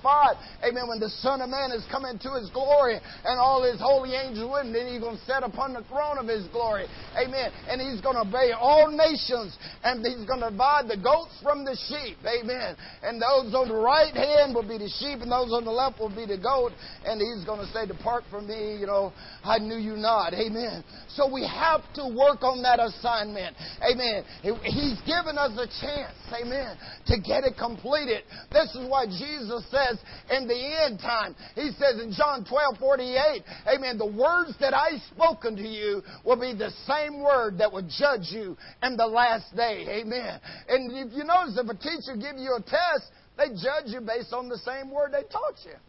amen, 0.62 0.86
when 0.86 1.02
the 1.02 1.10
Son 1.18 1.42
of 1.42 1.50
Man 1.50 1.74
is 1.74 1.82
coming 1.90 2.14
to 2.22 2.30
his 2.38 2.46
glory 2.54 3.02
and 3.02 3.40
all 3.40 3.66
his 3.66 3.82
holy 3.82 4.14
angels 4.14 4.46
with 4.46 4.66
him, 4.66 4.72
then 4.72 4.86
he's 4.86 5.02
going 5.02 5.18
to 5.18 5.24
sit 5.26 5.42
upon 5.42 5.74
the 5.74 5.82
throne 5.90 6.22
of 6.22 6.30
his 6.30 6.46
glory. 6.54 6.86
Amen. 7.18 7.50
And 7.66 7.82
he's 7.82 7.98
going 7.98 8.14
to 8.14 8.22
obey 8.22 8.54
all 8.54 8.86
nations 8.86 9.58
and 9.82 10.06
he's 10.06 10.22
going 10.30 10.38
to 10.46 10.54
divide 10.54 10.86
the 10.86 11.00
goats 11.00 11.34
from 11.42 11.66
the 11.66 11.74
sheep. 11.90 12.22
Amen. 12.22 12.78
And 13.02 13.18
those 13.18 13.50
on 13.50 13.66
the 13.66 13.74
right 13.74 14.14
hand 14.14 14.54
will 14.54 14.68
be 14.68 14.78
the 14.78 14.92
sheep 15.02 15.26
and 15.26 15.32
those 15.32 15.50
on 15.50 15.66
the 15.66 15.74
left 15.74 15.98
will 15.98 16.14
be 16.14 16.26
the 16.28 16.38
goat. 16.38 16.70
And 17.02 17.18
he's 17.18 17.42
going 17.42 17.58
to 17.58 17.70
say, 17.74 17.90
Depart 17.90 18.22
from 18.30 18.46
me, 18.46 18.78
you 18.78 18.86
know, 18.86 19.10
I 19.42 19.58
knew 19.58 19.76
you 19.76 19.96
not. 19.98 20.34
Amen. 20.34 20.84
So 21.08 21.26
we 21.26 21.42
have 21.42 21.82
to 21.98 22.06
work 22.06 22.46
on 22.46 22.62
that 22.62 22.78
assignment. 22.78 23.56
Amen. 23.82 24.22
He 24.42 24.83
He's 24.84 25.00
given 25.08 25.38
us 25.38 25.56
a 25.56 25.64
chance, 25.80 26.12
amen, 26.28 26.76
to 27.06 27.16
get 27.18 27.44
it 27.44 27.56
completed. 27.56 28.20
This 28.52 28.68
is 28.74 28.86
why 28.86 29.06
Jesus 29.06 29.64
says 29.70 29.96
in 30.30 30.46
the 30.46 30.84
end 30.84 31.00
time, 31.00 31.34
He 31.54 31.70
says 31.80 32.02
in 32.02 32.12
John 32.12 32.44
12, 32.44 32.76
48, 32.78 33.42
amen, 33.74 33.96
the 33.96 34.04
words 34.04 34.52
that 34.60 34.74
I 34.74 34.98
spoken 35.10 35.56
to 35.56 35.66
you 35.66 36.02
will 36.22 36.38
be 36.38 36.52
the 36.52 36.68
same 36.86 37.22
word 37.22 37.56
that 37.58 37.72
will 37.72 37.88
judge 37.98 38.28
you 38.28 38.58
in 38.82 38.98
the 38.98 39.06
last 39.06 39.56
day, 39.56 40.02
amen. 40.04 40.38
And 40.68 40.92
if 40.92 41.16
you 41.16 41.24
notice, 41.24 41.56
if 41.56 41.64
a 41.64 41.78
teacher 41.80 42.20
gives 42.20 42.42
you 42.42 42.54
a 42.54 42.60
test, 42.60 43.08
they 43.38 43.48
judge 43.56 43.88
you 43.88 44.02
based 44.02 44.34
on 44.34 44.50
the 44.50 44.58
same 44.58 44.90
word 44.90 45.12
they 45.12 45.26
taught 45.32 45.56
you. 45.64 45.80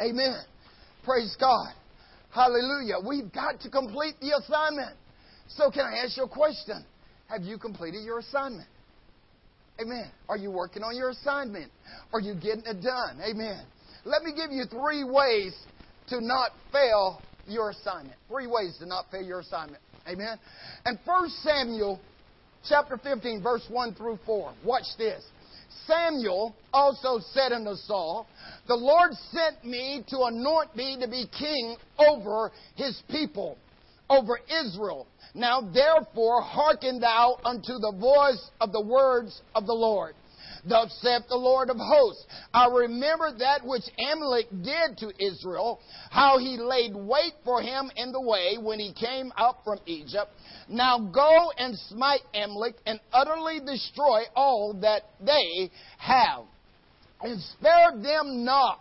Amen. 0.00 0.40
Praise 1.04 1.36
God. 1.38 1.74
Hallelujah. 2.30 2.96
We've 3.06 3.30
got 3.30 3.60
to 3.60 3.68
complete 3.68 4.14
the 4.18 4.38
assignment. 4.38 4.96
So, 5.48 5.70
can 5.70 5.84
I 5.84 6.04
ask 6.04 6.16
you 6.16 6.24
a 6.24 6.28
question? 6.28 6.86
Have 7.28 7.42
you 7.42 7.58
completed 7.58 8.04
your 8.04 8.18
assignment? 8.18 8.68
Amen. 9.80 10.10
Are 10.28 10.36
you 10.36 10.50
working 10.50 10.82
on 10.82 10.96
your 10.96 11.10
assignment? 11.10 11.70
Are 12.12 12.20
you 12.20 12.34
getting 12.34 12.64
it 12.66 12.82
done? 12.82 13.20
Amen. 13.22 13.64
Let 14.04 14.22
me 14.22 14.32
give 14.34 14.50
you 14.50 14.64
three 14.64 15.04
ways 15.04 15.54
to 16.08 16.20
not 16.20 16.50
fail 16.72 17.22
your 17.46 17.70
assignment. 17.70 18.18
Three 18.28 18.46
ways 18.46 18.76
to 18.80 18.86
not 18.86 19.10
fail 19.10 19.22
your 19.22 19.40
assignment. 19.40 19.82
Amen. 20.08 20.38
And 20.84 20.98
1 21.04 21.28
Samuel 21.42 22.00
chapter 22.68 22.98
15, 23.02 23.42
verse 23.42 23.64
1 23.68 23.94
through 23.94 24.18
4. 24.24 24.54
Watch 24.64 24.86
this. 24.96 25.22
Samuel 25.86 26.56
also 26.72 27.20
said 27.32 27.52
unto 27.52 27.74
Saul, 27.74 28.26
The 28.66 28.74
Lord 28.74 29.12
sent 29.30 29.64
me 29.64 30.02
to 30.08 30.22
anoint 30.22 30.74
thee 30.74 30.96
to 31.00 31.08
be 31.08 31.26
king 31.38 31.76
over 31.98 32.52
his 32.74 33.00
people, 33.10 33.58
over 34.08 34.40
Israel. 34.64 35.06
Now 35.34 35.60
therefore 35.60 36.42
hearken 36.42 37.00
thou 37.00 37.38
unto 37.44 37.78
the 37.78 37.92
voice 37.98 38.50
of 38.60 38.72
the 38.72 38.80
words 38.80 39.40
of 39.54 39.66
the 39.66 39.74
Lord. 39.74 40.14
Thus 40.64 40.92
saith 41.00 41.28
the 41.28 41.36
Lord 41.36 41.70
of 41.70 41.76
hosts, 41.78 42.26
I 42.52 42.66
remember 42.66 43.32
that 43.38 43.64
which 43.64 43.84
Amalek 43.98 44.48
did 44.50 44.98
to 44.98 45.12
Israel, 45.24 45.80
how 46.10 46.38
he 46.38 46.56
laid 46.56 46.94
wait 46.94 47.34
for 47.44 47.62
him 47.62 47.90
in 47.96 48.12
the 48.12 48.20
way 48.20 48.56
when 48.58 48.80
he 48.80 48.92
came 48.92 49.32
up 49.36 49.60
from 49.64 49.78
Egypt. 49.86 50.30
Now 50.68 50.98
go 50.98 51.52
and 51.56 51.78
smite 51.78 52.22
Amalek 52.34 52.76
and 52.86 53.00
utterly 53.12 53.60
destroy 53.60 54.22
all 54.34 54.74
that 54.80 55.02
they 55.20 55.70
have, 55.98 56.44
and 57.22 57.40
spare 57.40 57.92
them 57.92 58.44
not 58.44 58.80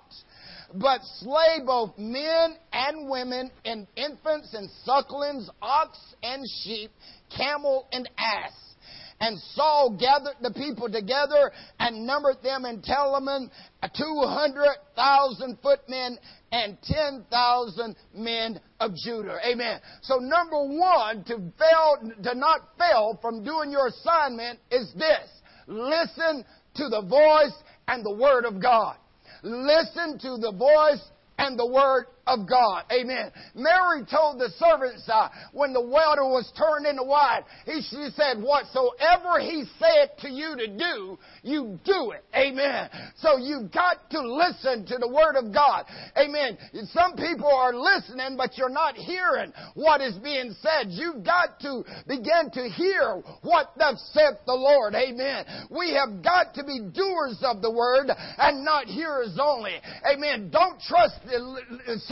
but 0.74 1.02
slay 1.20 1.60
both 1.66 1.98
men 1.98 2.56
and 2.74 3.10
women, 3.10 3.52
and 3.66 3.88
infants 3.96 4.54
and 4.54 4.70
sucklings, 4.84 5.50
ox 5.62 5.98
and 6.24 6.44
sheep, 6.64 6.92
camel 7.36 7.88
and 7.92 8.10
ass. 8.18 8.54
And 9.20 9.40
Saul 9.56 9.98
gathered 10.00 10.36
the 10.42 10.54
people 10.54 10.92
together 10.92 11.52
and 11.80 12.06
numbered 12.06 12.44
them 12.44 12.66
in 12.66 12.82
Telaim, 12.82 13.50
200,000 13.82 15.58
footmen 15.64 16.20
and 16.52 16.78
10,000 16.84 17.96
men 18.14 18.60
of 18.80 18.92
Judah. 19.04 19.40
Amen. 19.44 19.80
So 20.04 20.18
number 20.18 20.64
one, 20.64 21.24
to 21.26 21.38
fail, 21.58 22.14
to 22.24 22.36
not 22.36 22.62
fail 22.78 23.18
from 23.20 23.44
doing 23.44 23.72
your 23.72 23.88
assignment 23.88 24.60
is 24.70 24.94
this. 24.94 25.28
Listen 25.66 26.46
to 26.76 26.88
the 26.90 27.02
voice 27.02 27.58
and 27.88 28.06
the 28.06 28.14
word 28.14 28.46
of 28.46 28.62
God. 28.62 28.98
Listen 29.48 30.20
to 30.20 30.38
the 30.38 30.51
voice 30.51 31.04
and 31.38 31.58
the 31.58 31.66
word 31.66 32.08
of 32.27 32.48
God. 32.48 32.84
Amen. 32.91 33.31
Mary 33.55 34.05
told 34.10 34.39
the 34.39 34.50
servants 34.60 35.07
uh, 35.07 35.29
when 35.53 35.74
the 35.74 35.81
water 35.81 36.24
was 36.24 36.51
turned 36.57 36.86
into 36.86 37.03
wine, 37.03 37.43
he, 37.65 37.81
she 37.89 38.10
said, 38.15 38.41
whatsoever 38.41 39.39
he 39.39 39.63
said 39.79 40.12
to 40.19 40.29
you 40.29 40.55
to 40.57 40.67
do, 40.67 41.17
you 41.43 41.79
do 41.86 42.12
it. 42.12 42.24
Amen. 42.36 42.89
So 43.17 43.38
you've 43.38 43.72
got 43.72 44.10
to 44.12 44.22
listen 44.22 44.86
to 44.88 44.98
the 44.98 45.07
word 45.07 45.36
of 45.36 45.53
God. 45.53 45.86
Amen. 46.17 46.57
Some 46.91 47.15
people 47.15 47.48
are 47.48 47.74
listening, 47.74 48.36
but 48.38 48.57
you're 48.57 48.69
not 48.69 48.96
hearing 48.96 49.53
what 49.74 50.01
is 50.01 50.15
being 50.15 50.55
said. 50.62 50.88
You've 50.89 51.24
got 51.24 51.60
to 51.62 51.84
begin 52.07 52.51
to 52.53 52.69
hear 52.69 53.22
what 53.41 53.72
thus 53.77 54.01
saith 54.13 54.39
the 54.46 54.53
Lord. 54.53 54.96
Amen. 54.96 55.46
We 55.72 55.93
have 55.93 56.24
got 56.24 56.53
to 56.55 56.63
be 56.63 56.79
doers 56.93 57.39
of 57.43 57.62
the 57.62 57.72
word 57.72 58.10
and 58.38 58.65
not 58.65 58.86
hearers 58.86 59.38
only. 59.41 59.75
Amen. 60.05 60.50
Don't 60.51 60.79
trust, 60.81 61.19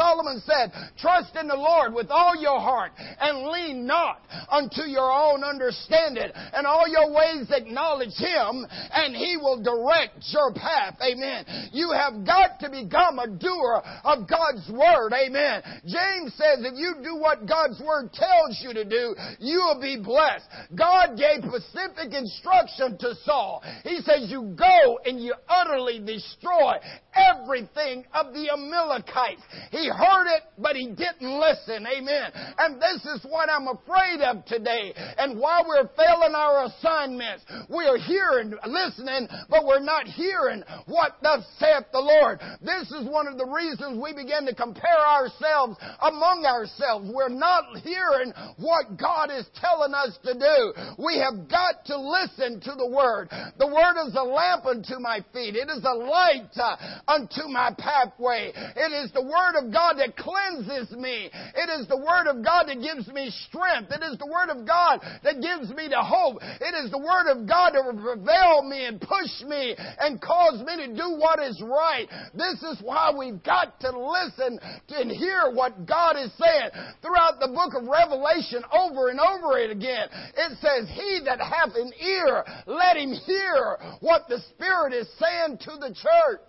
Solomon 0.06 0.40
said, 0.46 0.70
trust 1.00 1.36
in 1.36 1.48
the 1.48 1.56
Lord 1.56 1.94
with 1.94 2.12
all 2.12 2.36
your 2.40 2.60
heart 2.60 2.92
and 2.96 3.48
lean 3.50 3.88
not 3.88 4.22
unto 4.52 4.84
your 4.84 5.12
own 5.12 5.44
understanding. 5.44 6.30
And 6.54 6.68
all 6.68 6.88
your 6.88 7.12
ways 7.12 7.50
acknowledge 7.50 8.14
Him 8.14 8.68
and 8.70 9.16
He 9.16 9.38
will 9.38 9.64
direct 9.64 10.22
your 10.30 10.54
path. 10.54 10.98
Amen. 11.02 11.70
You 11.74 11.92
have 11.92 12.24
got 12.24 12.60
to 12.60 12.70
become 12.70 13.18
a 13.18 13.28
doer 13.28 13.82
of 14.04 14.30
God's 14.30 14.70
Word. 14.70 15.14
Amen. 15.14 15.64
James 15.90 16.34
says 16.38 16.62
if 16.62 16.78
you 16.78 17.02
do 17.02 17.16
what 17.16 17.48
God's 17.48 17.82
Word 17.82 18.14
tells 18.14 18.62
you 18.62 18.74
to 18.74 18.86
do, 18.86 19.16
you 19.40 19.58
will 19.58 19.82
be 19.82 19.98
blessed. 19.98 20.46
God 20.78 21.18
gave 21.18 21.42
specific 21.42 22.14
instruction 22.14 22.98
to 23.00 23.16
Saul. 23.26 23.64
He 23.84 23.98
says 24.02 24.30
you 24.30 24.54
go 24.56 25.00
and 25.04 25.20
you 25.20 25.34
utterly 25.50 26.00
destroy 26.00 26.74
everything 27.16 28.06
of 28.14 28.34
the 28.34 28.52
Amalekites. 28.52 29.42
He 29.72 29.90
heard 29.96 30.28
it, 30.36 30.44
but 30.58 30.76
he 30.76 30.88
didn't 30.88 31.40
listen. 31.40 31.86
Amen. 31.88 32.32
And 32.60 32.82
this 32.82 33.06
is 33.16 33.26
what 33.30 33.50
I'm 33.50 33.68
afraid 33.68 34.22
of 34.22 34.46
today. 34.46 34.94
And 35.18 35.40
while 35.40 35.66
we're 35.68 35.90
failing 35.96 36.36
our 36.36 36.66
assignments, 36.66 37.46
we're 37.70 37.98
hearing, 37.98 38.54
listening, 38.68 39.28
but 39.50 39.66
we're 39.66 39.84
not 39.84 40.08
hearing 40.08 40.64
what 40.88 41.18
thus 41.22 41.46
saith 41.60 41.86
the 41.92 42.00
Lord. 42.00 42.40
This 42.62 42.92
is 42.92 43.08
one 43.08 43.28
of 43.28 43.38
the 43.38 43.46
reasons 43.46 44.02
we 44.02 44.14
begin 44.14 44.46
to 44.46 44.56
compare 44.56 45.00
ourselves 45.00 45.78
among 46.02 46.46
ourselves. 46.46 47.10
We're 47.14 47.30
not 47.30 47.78
hearing 47.84 48.34
what 48.58 48.98
God 48.98 49.30
is 49.32 49.46
telling 49.56 49.94
us 49.94 50.18
to 50.24 50.34
do. 50.34 51.04
We 51.04 51.20
have 51.20 51.50
got 51.50 51.86
to 51.86 51.98
listen 51.98 52.60
to 52.62 52.74
the 52.76 52.88
Word. 52.88 53.30
The 53.58 53.68
Word 53.68 53.96
is 54.08 54.16
a 54.16 54.24
lamp 54.24 54.66
unto 54.66 55.00
my 55.00 55.20
feet. 55.34 55.56
It 55.56 55.70
is 55.70 55.84
a 55.84 55.96
light 55.96 56.52
uh, 56.56 56.76
unto 57.08 57.48
my 57.48 57.72
pathway. 57.78 58.52
It 58.56 58.92
is 58.92 59.12
the 59.12 59.24
Word 59.24 59.56
of 59.56 59.72
God 59.72 59.85
that 59.98 60.18
cleanses 60.18 60.92
me. 60.98 61.30
It 61.32 61.70
is 61.80 61.88
the 61.88 61.98
Word 61.98 62.28
of 62.28 62.44
God 62.44 62.66
that 62.68 62.82
gives 62.82 63.08
me 63.08 63.30
strength. 63.48 63.92
It 63.92 64.04
is 64.04 64.18
the 64.18 64.26
Word 64.26 64.50
of 64.50 64.66
God 64.66 65.02
that 65.24 65.42
gives 65.42 65.70
me 65.70 65.88
the 65.88 66.02
hope. 66.02 66.42
It 66.42 66.74
is 66.84 66.92
the 66.92 66.98
Word 66.98 67.30
of 67.30 67.48
God 67.48 67.74
that 67.74 67.86
will 67.86 68.02
prevail 68.02 68.64
me 68.66 68.86
and 68.86 69.00
push 69.00 69.46
me 69.48 69.76
and 69.78 70.22
cause 70.22 70.62
me 70.66 70.76
to 70.86 70.88
do 70.96 71.16
what 71.18 71.40
is 71.40 71.62
right. 71.62 72.08
This 72.34 72.62
is 72.64 72.82
why 72.82 73.12
we've 73.16 73.42
got 73.44 73.80
to 73.82 73.92
listen 73.94 74.60
and 74.90 75.12
hear 75.12 75.52
what 75.54 75.86
God 75.86 76.18
is 76.18 76.32
saying. 76.38 76.70
Throughout 77.02 77.40
the 77.40 77.54
book 77.54 77.74
of 77.78 77.88
Revelation, 77.88 78.64
over 78.74 79.10
and 79.10 79.20
over 79.20 79.58
it 79.60 79.72
again, 79.72 80.10
it 80.12 80.58
says, 80.60 80.90
He 80.90 81.22
that 81.26 81.40
hath 81.40 81.76
an 81.76 81.92
ear, 82.02 82.44
let 82.68 82.98
him 82.98 83.14
hear 83.26 83.78
what 84.02 84.28
the 84.28 84.40
Spirit 84.54 84.94
is 84.94 85.08
saying 85.20 85.60
to 85.62 85.78
the 85.80 85.94
church. 85.94 86.42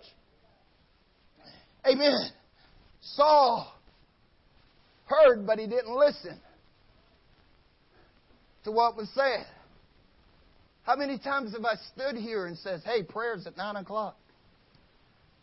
Amen. 1.85 2.31
Saul 3.15 3.73
heard, 5.05 5.45
but 5.45 5.59
he 5.59 5.67
didn't 5.67 5.95
listen 5.95 6.39
to 8.63 8.71
what 8.71 8.95
was 8.95 9.09
said. 9.15 9.45
How 10.83 10.95
many 10.95 11.17
times 11.17 11.53
have 11.53 11.65
I 11.65 11.75
stood 11.93 12.15
here 12.15 12.45
and 12.45 12.57
says, 12.57 12.81
"Hey, 12.83 13.03
prayers 13.03 13.45
at 13.47 13.57
nine 13.57 13.75
o'clock"? 13.75 14.17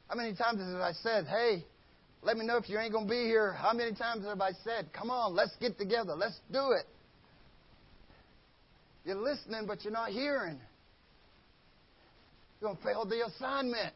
How 0.08 0.16
many 0.16 0.34
times 0.34 0.60
have 0.60 0.80
I 0.80 0.92
said, 0.92 1.26
"Hey, 1.26 1.64
let 2.22 2.36
me 2.36 2.46
know 2.46 2.56
if 2.56 2.68
you 2.68 2.78
ain't 2.78 2.92
going 2.92 3.06
to 3.06 3.10
be 3.10 3.24
here"? 3.24 3.52
How 3.52 3.72
many 3.72 3.94
times 3.94 4.24
have 4.24 4.40
I 4.40 4.52
said, 4.64 4.92
"Come 4.92 5.10
on, 5.10 5.34
let's 5.34 5.54
get 5.56 5.78
together, 5.78 6.14
let's 6.14 6.38
do 6.52 6.72
it"? 6.72 6.86
You're 9.04 9.16
listening, 9.16 9.66
but 9.66 9.84
you're 9.84 9.92
not 9.92 10.10
hearing. 10.10 10.58
You're 12.60 12.70
going 12.70 12.76
to 12.76 12.82
fail 12.82 13.04
the 13.04 13.26
assignment. 13.26 13.92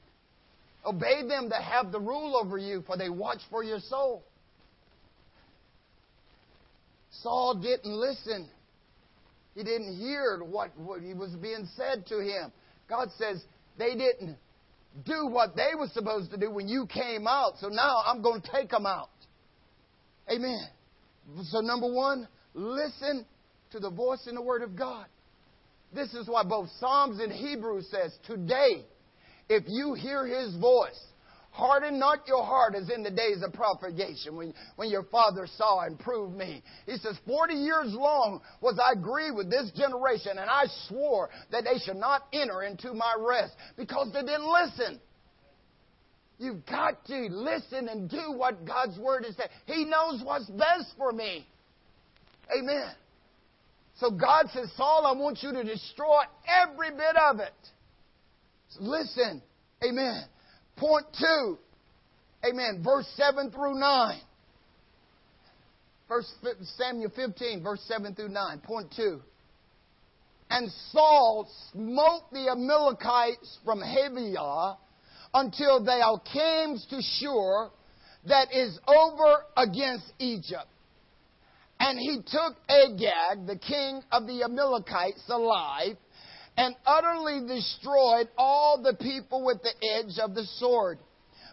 Obey 0.85 1.27
them 1.27 1.49
that 1.51 1.63
have 1.63 1.93
the 1.93 2.01
rule 2.01 2.37
over 2.37 2.57
you, 2.57 2.83
for 2.87 2.97
they 2.97 3.11
watch 3.11 3.41
for 3.51 3.63
your 3.63 3.81
soul. 3.81 4.23
Saul 7.23 7.55
didn't 7.61 7.93
listen. 7.93 8.49
He 9.55 9.65
didn't 9.65 9.99
hear 9.99 10.39
what, 10.45 10.71
what 10.79 11.01
he 11.01 11.15
was 11.15 11.35
being 11.35 11.69
said 11.77 12.07
to 12.07 12.21
him. 12.21 12.53
God 12.89 13.09
says 13.19 13.43
they 13.77 13.95
didn't 13.95 14.37
do 15.05 15.27
what 15.27 15.57
they 15.57 15.71
were 15.77 15.89
supposed 15.89 16.31
to 16.31 16.37
do 16.37 16.51
when 16.51 16.69
you 16.69 16.87
came 16.87 17.27
out, 17.27 17.55
so 17.61 17.69
now 17.69 18.03
I'm 18.07 18.23
going 18.23 18.41
to 18.41 18.51
take 18.51 18.71
them 18.71 18.87
out. 18.87 19.11
Amen. 20.31 20.67
So 21.51 21.61
number 21.61 21.93
one, 21.93 22.29
listen 22.55 23.27
to 23.73 23.81
the 23.81 23.91
voice 23.91 24.27
and 24.27 24.37
the 24.37 24.43
word 24.43 24.63
of 24.63 24.77
God. 24.77 25.07
This 25.93 26.13
is 26.15 26.29
why 26.29 26.43
both 26.45 26.69
Psalms 26.79 27.21
and 27.21 27.33
Hebrews 27.33 27.89
says, 27.91 28.17
today, 28.27 28.85
if 29.49 29.65
you 29.67 29.95
hear 29.95 30.27
his 30.27 30.57
voice, 30.57 30.99
harden 31.51 31.99
not 31.99 32.27
your 32.29 32.45
heart 32.45 32.75
as 32.75 32.89
in 32.91 33.03
the 33.03 33.11
days 33.11 33.43
of 33.45 33.53
propagation 33.53 34.37
when, 34.37 34.55
when 34.77 34.91
your 34.91 35.03
father 35.05 35.47
saw 35.57 35.81
and 35.81 35.99
proved 35.99 36.37
me. 36.37 36.63
He 36.87 36.97
says, 36.99 37.19
40 37.27 37.55
years 37.55 37.89
long 37.93 38.41
was 38.61 38.79
I 38.79 38.95
grieved 38.95 39.37
with 39.37 39.51
this 39.51 39.71
generation 39.77 40.39
and 40.39 40.49
I 40.49 40.65
swore 40.87 41.31
that 41.51 41.65
they 41.65 41.79
should 41.81 41.97
not 41.97 42.23
enter 42.33 42.63
into 42.63 42.95
my 42.95 43.15
rest 43.19 43.55
because 43.77 44.13
they 44.13 44.21
didn't 44.21 44.47
listen. 44.47 45.01
You've 46.39 46.65
got 46.67 47.05
to 47.07 47.29
listen 47.31 47.89
and 47.89 48.09
do 48.09 48.33
what 48.33 48.65
God's 48.65 48.97
word 48.99 49.25
is 49.29 49.37
saying. 49.37 49.49
He 49.67 49.85
knows 49.85 50.23
what's 50.23 50.49
best 50.51 50.95
for 50.97 51.11
me. 51.11 51.47
Amen. 52.57 52.93
So 53.97 54.13
God 54.13 54.47
says, 54.53 54.71
Saul, 54.77 55.05
I 55.05 55.19
want 55.19 55.43
you 55.43 55.53
to 55.53 55.65
destroy 55.65 56.23
every 56.47 56.91
bit 56.91 57.17
of 57.31 57.41
it. 57.41 57.53
Listen. 58.81 59.43
Amen. 59.83 60.25
Point 60.77 61.07
two. 61.19 61.59
Amen. 62.49 62.83
Verse 62.85 63.07
7 63.17 63.51
through 63.51 63.79
9. 63.79 64.21
First 66.09 66.29
Samuel 66.79 67.13
15, 67.15 67.63
verse 67.63 67.83
7 67.87 68.15
through 68.15 68.31
9. 68.31 68.61
Point 68.61 68.93
2. 68.97 69.21
And 70.51 70.71
Saul 70.93 71.47
smote 71.73 72.31
the 72.33 72.51
Amalekites 72.51 73.59
from 73.65 73.81
Havilah 73.83 74.79
until 75.35 75.85
they 75.85 76.01
all 76.01 76.23
came 76.33 76.79
to 76.89 77.03
Shur 77.03 77.71
that 78.27 78.49
is 78.53 78.79
over 78.87 79.45
against 79.57 80.11
Egypt. 80.19 80.67
And 81.81 81.99
he 81.99 82.21
took 82.27 82.57
Agag, 82.69 83.47
the 83.47 83.59
king 83.59 84.03
of 84.11 84.27
the 84.27 84.43
Amalekites, 84.43 85.23
alive, 85.29 85.97
and 86.59 86.75
utterly 86.85 87.41
destroyed 87.47 88.29
all 88.37 88.83
the 88.83 88.95
people 89.01 89.45
with 89.45 89.63
the 89.63 89.75
edge 89.95 90.19
of 90.21 90.35
the 90.35 90.45
sword. 90.57 90.99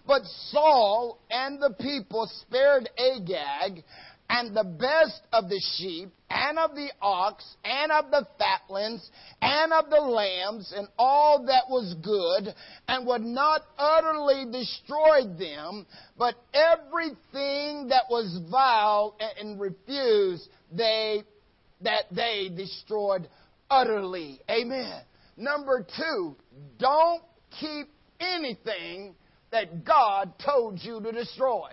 But 0.08 0.24
Saul 0.50 1.20
and 1.30 1.62
the 1.62 1.76
people 1.80 2.30
spared 2.42 2.90
Agag 2.98 3.84
and 4.28 4.58
the 4.58 4.64
best 4.64 5.22
of 5.32 5.48
the 5.48 5.62
sheep 5.78 6.10
and 6.32 6.58
of 6.58 6.74
the 6.74 6.90
ox 7.04 7.46
and 7.64 7.92
of 7.92 8.10
the 8.10 8.26
fatlings 8.40 9.08
and 9.44 9.72
of 9.74 9.92
the 9.92 10.02
lambs 10.02 10.74
and 10.76 10.88
all 10.98 11.46
that 11.46 11.66
was 11.70 11.94
good 12.04 12.54
and 12.88 13.06
would 13.06 13.22
not 13.22 13.62
utterly 13.78 14.46
destroy 14.52 15.28
them, 15.38 15.86
but 16.18 16.34
everything 16.52 17.90
that 17.90 18.06
was 18.10 18.40
vile 18.50 19.16
and 19.40 19.62
refused 19.62 20.50
they 20.72 21.22
that 21.82 22.06
they 22.12 22.50
destroyed 22.56 23.28
utterly. 23.70 24.40
Amen. 24.50 25.02
Number 25.38 25.86
two, 25.98 26.36
don't 26.80 27.22
keep 27.60 27.88
anything 28.20 29.16
that 29.52 29.84
God 29.86 30.34
told 30.44 30.80
you 30.82 31.02
to 31.02 31.12
destroy. 31.12 31.70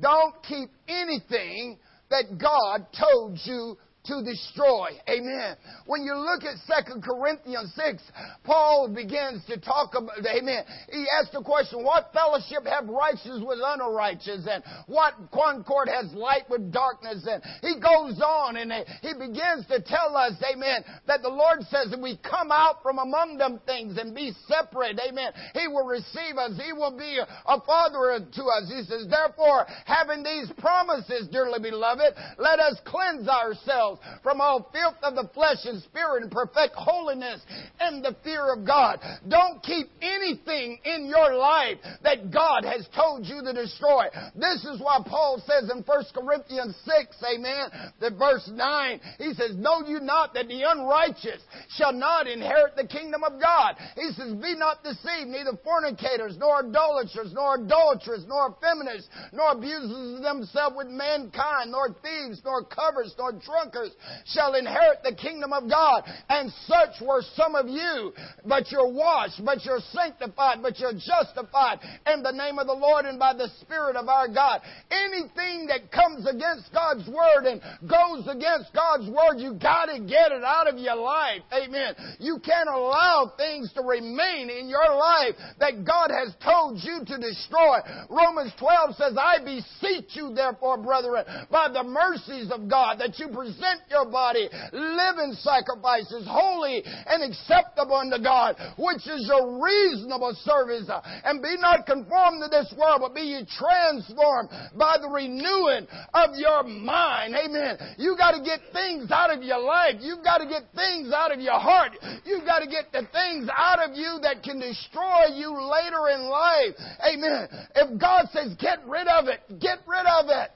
Don't 0.00 0.34
keep 0.44 0.70
anything 0.88 1.78
that 2.10 2.38
God 2.38 2.86
told 2.98 3.38
you 3.44 3.76
to 4.04 4.24
destroy. 4.24 4.88
Amen. 5.08 5.56
When 5.84 6.02
you 6.02 6.16
look 6.16 6.42
at 6.44 6.56
2 6.86 7.00
Corinthians 7.00 7.72
6, 7.76 8.02
Paul 8.44 8.88
begins 8.88 9.44
to 9.46 9.60
talk 9.60 9.92
about, 9.94 10.24
amen. 10.24 10.64
He 10.90 11.04
asks 11.20 11.34
the 11.34 11.42
question, 11.42 11.84
what 11.84 12.10
fellowship 12.12 12.64
have 12.64 12.88
righteous 12.88 13.40
with 13.44 13.58
unrighteous? 13.62 14.48
And 14.50 14.64
what 14.86 15.14
concord 15.32 15.88
has 15.88 16.12
light 16.14 16.48
with 16.48 16.72
darkness? 16.72 17.28
And 17.28 17.42
he 17.60 17.80
goes 17.80 18.20
on 18.24 18.56
and 18.56 18.72
he 19.02 19.12
begins 19.12 19.66
to 19.68 19.82
tell 19.84 20.16
us, 20.16 20.32
amen, 20.50 20.84
that 21.06 21.20
the 21.20 21.28
Lord 21.28 21.60
says 21.68 21.90
that 21.90 22.00
we 22.00 22.18
come 22.24 22.50
out 22.50 22.82
from 22.82 22.98
among 22.98 23.36
them 23.36 23.60
things 23.66 23.98
and 23.98 24.14
be 24.14 24.32
separate. 24.48 24.98
Amen. 25.06 25.32
He 25.52 25.68
will 25.68 25.86
receive 25.86 26.38
us. 26.38 26.58
He 26.64 26.72
will 26.72 26.96
be 26.96 27.20
a 27.20 27.60
father 27.60 28.24
to 28.24 28.44
us. 28.44 28.64
He 28.68 28.82
says, 28.84 29.06
therefore, 29.10 29.66
having 29.84 30.22
these 30.22 30.50
promises, 30.58 31.28
dearly 31.30 31.60
beloved, 31.60 32.14
let 32.38 32.58
us 32.60 32.80
cleanse 32.84 33.28
ourselves 33.28 33.89
from 34.22 34.40
all 34.40 34.70
filth 34.72 34.96
of 35.02 35.14
the 35.14 35.28
flesh 35.34 35.64
and 35.64 35.82
spirit 35.82 36.22
and 36.22 36.30
perfect 36.30 36.74
holiness 36.74 37.40
and 37.80 38.04
the 38.04 38.16
fear 38.22 38.52
of 38.52 38.66
God. 38.66 39.00
Don't 39.28 39.62
keep 39.62 39.88
anything 40.02 40.78
in 40.84 41.06
your 41.06 41.34
life 41.34 41.78
that 42.02 42.30
God 42.30 42.64
has 42.64 42.86
told 42.94 43.26
you 43.26 43.42
to 43.42 43.52
destroy. 43.52 44.06
This 44.34 44.64
is 44.64 44.80
why 44.80 45.00
Paul 45.06 45.42
says 45.46 45.70
in 45.70 45.82
1 45.82 46.04
Corinthians 46.14 46.76
6, 46.84 47.16
amen, 47.34 47.70
the 48.00 48.10
verse 48.10 48.48
9, 48.52 49.00
he 49.18 49.34
says, 49.34 49.56
Know 49.56 49.82
you 49.86 50.00
not 50.00 50.34
that 50.34 50.48
the 50.48 50.62
unrighteous 50.62 51.42
shall 51.76 51.92
not 51.92 52.26
inherit 52.26 52.76
the 52.76 52.86
kingdom 52.86 53.24
of 53.24 53.40
God? 53.40 53.76
He 53.96 54.10
says, 54.12 54.34
Be 54.34 54.54
not 54.56 54.82
deceived, 54.84 55.28
neither 55.28 55.56
fornicators, 55.64 56.36
nor 56.38 56.66
idolaters, 56.66 57.32
nor 57.32 57.56
adulterers, 57.56 58.24
nor 58.28 58.56
effeminates, 58.56 59.08
nor 59.32 59.52
abusers 59.52 60.18
of 60.18 60.22
themselves 60.22 60.76
with 60.76 60.88
mankind, 60.88 61.72
nor 61.72 61.94
thieves, 62.02 62.40
nor 62.44 62.64
covers, 62.64 63.14
nor 63.18 63.32
drunkards 63.32 63.79
shall 64.26 64.54
inherit 64.54 65.02
the 65.02 65.14
kingdom 65.14 65.52
of 65.52 65.68
God. 65.68 66.04
And 66.28 66.52
such 66.66 67.00
were 67.00 67.22
some 67.34 67.54
of 67.54 67.68
you. 67.68 68.12
But 68.44 68.70
you're 68.70 68.90
washed, 68.90 69.44
but 69.44 69.64
you're 69.64 69.80
sanctified, 69.92 70.58
but 70.62 70.78
you're 70.78 70.94
justified 70.94 71.78
in 72.12 72.22
the 72.22 72.32
name 72.32 72.58
of 72.58 72.66
the 72.66 72.74
Lord 72.74 73.04
and 73.04 73.18
by 73.18 73.34
the 73.34 73.48
Spirit 73.60 73.96
of 73.96 74.08
our 74.08 74.28
God. 74.28 74.60
Anything 74.90 75.66
that 75.66 75.90
comes 75.92 76.26
against 76.26 76.72
God's 76.72 77.08
Word 77.08 77.46
and 77.46 77.60
goes 77.88 78.26
against 78.28 78.72
God's 78.74 79.08
Word, 79.08 79.38
you 79.38 79.54
gotta 79.60 80.00
get 80.00 80.32
it 80.32 80.44
out 80.44 80.68
of 80.68 80.78
your 80.78 80.96
life. 80.96 81.42
Amen. 81.52 81.94
You 82.18 82.38
can't 82.44 82.68
allow 82.68 83.32
things 83.36 83.72
to 83.74 83.82
remain 83.82 84.50
in 84.50 84.68
your 84.68 84.94
life 84.96 85.34
that 85.58 85.84
God 85.84 86.10
has 86.10 86.34
told 86.42 86.80
you 86.82 87.04
to 87.06 87.18
destroy. 87.18 87.78
Romans 88.08 88.52
12 88.58 88.96
says, 88.96 89.16
I 89.16 89.38
beseech 89.44 90.16
you 90.16 90.32
therefore, 90.34 90.78
brethren, 90.78 91.24
by 91.50 91.68
the 91.72 91.84
mercies 91.84 92.50
of 92.50 92.68
God, 92.68 92.98
that 92.98 93.18
you 93.18 93.28
present 93.28 93.69
your 93.90 94.10
body 94.10 94.48
living 94.72 95.34
sacrifices, 95.38 96.26
holy 96.28 96.82
and 96.84 97.22
acceptable 97.22 97.96
unto 97.96 98.22
God, 98.22 98.56
which 98.78 99.06
is 99.06 99.26
your 99.28 99.62
reasonable 99.62 100.34
service. 100.44 100.88
And 101.24 101.42
be 101.42 101.56
not 101.58 101.86
conformed 101.86 102.42
to 102.42 102.48
this 102.48 102.72
world, 102.76 103.02
but 103.02 103.14
be 103.14 103.22
ye 103.22 103.46
transformed 103.58 104.50
by 104.78 104.96
the 105.00 105.08
renewing 105.08 105.86
of 106.14 106.30
your 106.36 106.64
mind. 106.64 107.34
Amen. 107.34 107.78
You 107.98 108.16
got 108.16 108.32
to 108.32 108.42
get 108.42 108.60
things 108.72 109.10
out 109.10 109.30
of 109.30 109.42
your 109.42 109.60
life. 109.60 109.96
You've 110.00 110.24
got 110.24 110.38
to 110.38 110.46
get 110.46 110.64
things 110.74 111.12
out 111.14 111.32
of 111.32 111.40
your 111.40 111.58
heart. 111.58 111.92
You've 112.24 112.44
got 112.44 112.60
to 112.60 112.66
get 112.66 112.92
the 112.92 113.06
things 113.12 113.48
out 113.54 113.78
of 113.82 113.96
you 113.96 114.18
that 114.22 114.42
can 114.42 114.60
destroy 114.60 115.34
you 115.34 115.50
later 115.52 116.08
in 116.14 116.28
life. 116.28 116.74
Amen. 117.06 117.48
If 117.74 118.00
God 118.00 118.26
says 118.32 118.54
get 118.58 118.86
rid 118.86 119.06
of 119.06 119.28
it, 119.28 119.40
get 119.60 119.78
rid 119.86 120.06
of 120.06 120.26
it. 120.28 120.50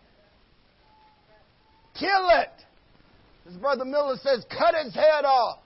Kill 1.98 2.28
it. 2.30 2.63
As 3.46 3.54
Brother 3.56 3.84
Miller 3.84 4.16
says, 4.22 4.44
cut 4.50 4.74
his 4.82 4.94
head 4.94 5.24
off. 5.24 5.58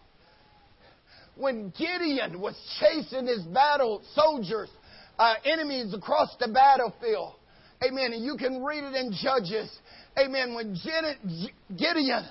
When 1.37 1.73
Gideon 1.79 2.41
was 2.41 2.57
chasing 2.81 3.27
his 3.27 3.43
battle 3.45 4.03
soldiers, 4.15 4.69
uh, 5.19 5.35
enemies 5.45 5.95
across 5.95 6.35
the 6.41 6.49
battlefield, 6.49 7.35
amen, 7.83 8.13
and 8.13 8.25
you 8.25 8.37
can 8.37 8.65
read 8.65 8.83
it 8.83 8.95
in 8.95 9.13
Judges, 9.13 9.71
amen, 10.19 10.55
when 10.55 10.77
Gideon 11.77 12.25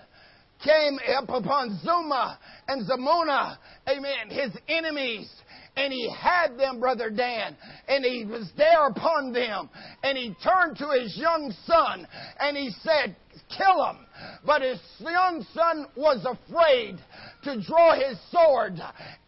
came 0.64 1.00
up 1.16 1.30
upon 1.30 1.80
Zuma 1.84 2.38
and 2.68 2.86
Zalmunna, 2.86 3.58
amen, 3.88 4.30
his 4.30 4.52
enemies, 4.68 5.30
and 5.78 5.94
he 5.94 6.10
had 6.10 6.58
them, 6.58 6.82
Brother 6.82 7.10
Dan, 7.10 7.56
and 7.88 8.04
he 8.04 8.26
was 8.26 8.52
there 8.58 8.88
upon 8.88 9.32
them, 9.32 9.70
and 10.04 10.18
he 10.18 10.36
turned 10.44 10.78
to 10.78 10.90
his 11.00 11.16
young 11.16 11.54
son, 11.66 12.06
and 12.40 12.58
he 12.58 12.72
said, 12.82 13.16
kill 13.50 13.86
him. 13.86 13.98
But 14.46 14.62
his 14.62 14.80
young 15.00 15.46
son 15.54 15.88
was 15.96 16.26
afraid 16.26 17.00
to 17.44 17.62
draw 17.62 17.94
his 17.94 18.18
sword 18.32 18.80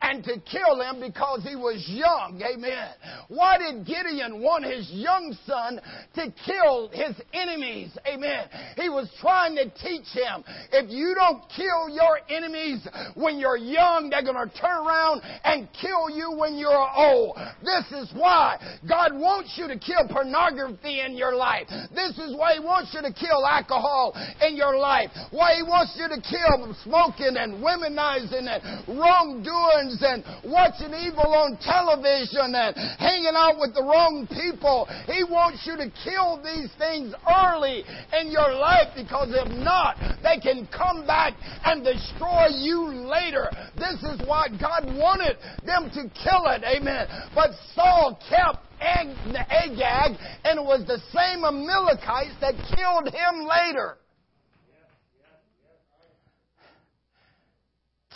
and 0.09 0.23
to 0.23 0.39
kill 0.39 0.81
him 0.81 0.99
because 0.99 1.45
he 1.47 1.55
was 1.55 1.85
young. 1.87 2.41
Amen. 2.41 2.89
Why 3.27 3.57
did 3.59 3.85
Gideon 3.85 4.41
want 4.41 4.65
his 4.65 4.89
young 4.91 5.37
son 5.45 5.79
to 6.15 6.33
kill 6.45 6.89
his 6.89 7.15
enemies? 7.33 7.95
Amen. 8.07 8.47
He 8.75 8.89
was 8.89 9.07
trying 9.21 9.55
to 9.55 9.69
teach 9.69 10.07
him 10.09 10.43
if 10.71 10.89
you 10.89 11.13
don't 11.13 11.43
kill 11.55 11.93
your 11.93 12.19
enemies 12.29 12.87
when 13.13 13.37
you're 13.37 13.57
young, 13.57 14.09
they're 14.09 14.23
going 14.23 14.49
to 14.49 14.57
turn 14.57 14.85
around 14.85 15.21
and 15.43 15.67
kill 15.79 16.09
you 16.09 16.33
when 16.35 16.57
you're 16.57 16.89
old. 16.95 17.37
This 17.61 17.85
is 17.91 18.09
why 18.15 18.57
God 18.87 19.13
wants 19.13 19.53
you 19.57 19.67
to 19.67 19.77
kill 19.77 20.07
pornography 20.09 21.01
in 21.01 21.15
your 21.15 21.35
life. 21.35 21.67
This 21.93 22.17
is 22.17 22.35
why 22.35 22.55
He 22.55 22.59
wants 22.59 22.93
you 22.93 23.01
to 23.01 23.13
kill 23.13 23.45
alcohol 23.45 24.17
in 24.41 24.57
your 24.57 24.77
life. 24.77 25.11
Why 25.29 25.55
He 25.55 25.63
wants 25.63 25.93
you 26.01 26.09
to 26.09 26.21
kill 26.21 26.73
smoking 26.83 27.37
and 27.37 27.61
womenizing 27.61 28.49
and 28.49 28.97
wrongdoings 28.97 29.98
and 30.01 30.23
watching 30.45 30.93
evil 30.93 31.27
on 31.33 31.57
television 31.61 32.55
and 32.55 32.75
hanging 32.99 33.35
out 33.35 33.59
with 33.59 33.73
the 33.73 33.83
wrong 33.83 34.27
people. 34.29 34.87
He 35.05 35.23
wants 35.23 35.65
you 35.65 35.77
to 35.77 35.91
kill 36.03 36.41
these 36.43 36.71
things 36.77 37.13
early 37.27 37.83
in 38.19 38.31
your 38.31 38.53
life 38.55 38.95
because 38.95 39.29
if 39.31 39.49
not, 39.49 39.97
they 40.23 40.39
can 40.39 40.67
come 40.67 41.05
back 41.05 41.33
and 41.65 41.83
destroy 41.83 42.47
you 42.49 42.87
later. 43.07 43.51
This 43.77 44.01
is 44.03 44.21
why 44.25 44.47
God 44.49 44.85
wanted 44.85 45.37
them 45.65 45.89
to 45.91 46.09
kill 46.15 46.45
it. 46.47 46.63
Amen. 46.63 47.07
But 47.33 47.51
Saul 47.75 48.19
kept 48.29 48.65
Agag, 48.81 50.17
and 50.45 50.59
it 50.59 50.63
was 50.63 50.85
the 50.87 50.99
same 51.11 51.43
Amalekites 51.43 52.35
that 52.41 52.55
killed 52.75 53.13
him 53.13 53.47
later. 53.47 53.97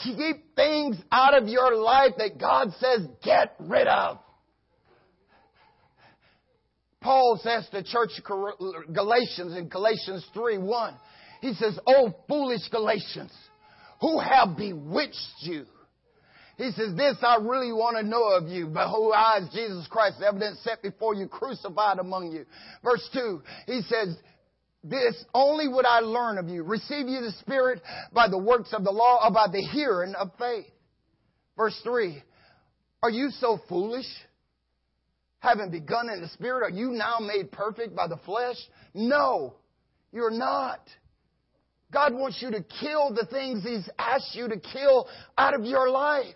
Keep 0.04 0.56
things 0.56 0.98
out 1.12 1.42
of 1.42 1.48
your 1.48 1.76
life 1.76 2.14
that 2.18 2.40
God 2.40 2.74
says 2.80 3.08
get 3.24 3.56
rid 3.60 3.88
of. 3.88 4.20
Paul 7.02 7.40
says 7.44 7.68
to 7.72 7.84
church 7.84 8.12
Galatians 8.94 9.58
in 9.58 9.68
Galatians 9.68 10.26
3 10.34 10.58
1, 10.58 10.94
he 11.42 11.54
says, 11.54 11.78
Oh, 11.86 12.16
foolish 12.28 12.68
Galatians, 12.72 13.32
who 14.00 14.20
have 14.20 14.56
bewitched 14.58 15.18
you? 15.42 15.66
He 16.58 16.72
says, 16.72 16.96
This 16.96 17.18
I 17.22 17.38
really 17.42 17.74
want 17.74 17.98
to 17.98 18.04
know 18.04 18.24
of 18.24 18.48
you. 18.48 18.68
Behold, 18.68 19.14
I, 19.16 19.40
as 19.42 19.50
Jesus 19.50 19.86
Christ, 19.90 20.22
evidence 20.26 20.60
set 20.64 20.82
before 20.82 21.14
you, 21.14 21.28
crucified 21.28 22.00
among 22.00 22.32
you. 22.32 22.46
Verse 22.84 23.08
2, 23.14 23.42
he 23.68 23.82
says, 23.82 24.16
this 24.84 25.24
only 25.34 25.68
would 25.68 25.86
I 25.86 26.00
learn 26.00 26.38
of 26.38 26.50
you. 26.50 26.64
Receive 26.64 27.08
you 27.08 27.22
the 27.22 27.34
Spirit 27.40 27.82
by 28.12 28.28
the 28.28 28.38
works 28.38 28.74
of 28.74 28.84
the 28.84 28.92
law 28.92 29.20
or 29.24 29.32
by 29.32 29.48
the 29.48 29.62
hearing 29.72 30.14
of 30.16 30.32
faith. 30.38 30.66
Verse 31.56 31.80
3. 31.84 32.22
Are 33.02 33.10
you 33.10 33.30
so 33.30 33.60
foolish? 33.70 34.06
Having 35.40 35.72
begun 35.72 36.10
in 36.10 36.22
the 36.22 36.30
Spirit, 36.30 36.64
are 36.64 36.76
you 36.76 36.92
now 36.92 37.18
made 37.20 37.52
perfect 37.52 37.96
by 37.96 38.08
the 38.08 38.18
flesh? 38.26 38.56
No, 38.94 39.56
you're 40.12 40.32
not. 40.32 40.80
God 41.92 42.14
wants 42.14 42.42
you 42.42 42.50
to 42.52 42.64
kill 42.82 43.14
the 43.14 43.28
things 43.30 43.64
He's 43.64 43.88
asked 44.00 44.34
you 44.34 44.48
to 44.48 44.60
kill 44.60 45.08
out 45.38 45.54
of 45.54 45.66
your 45.66 45.90
life. 45.90 46.36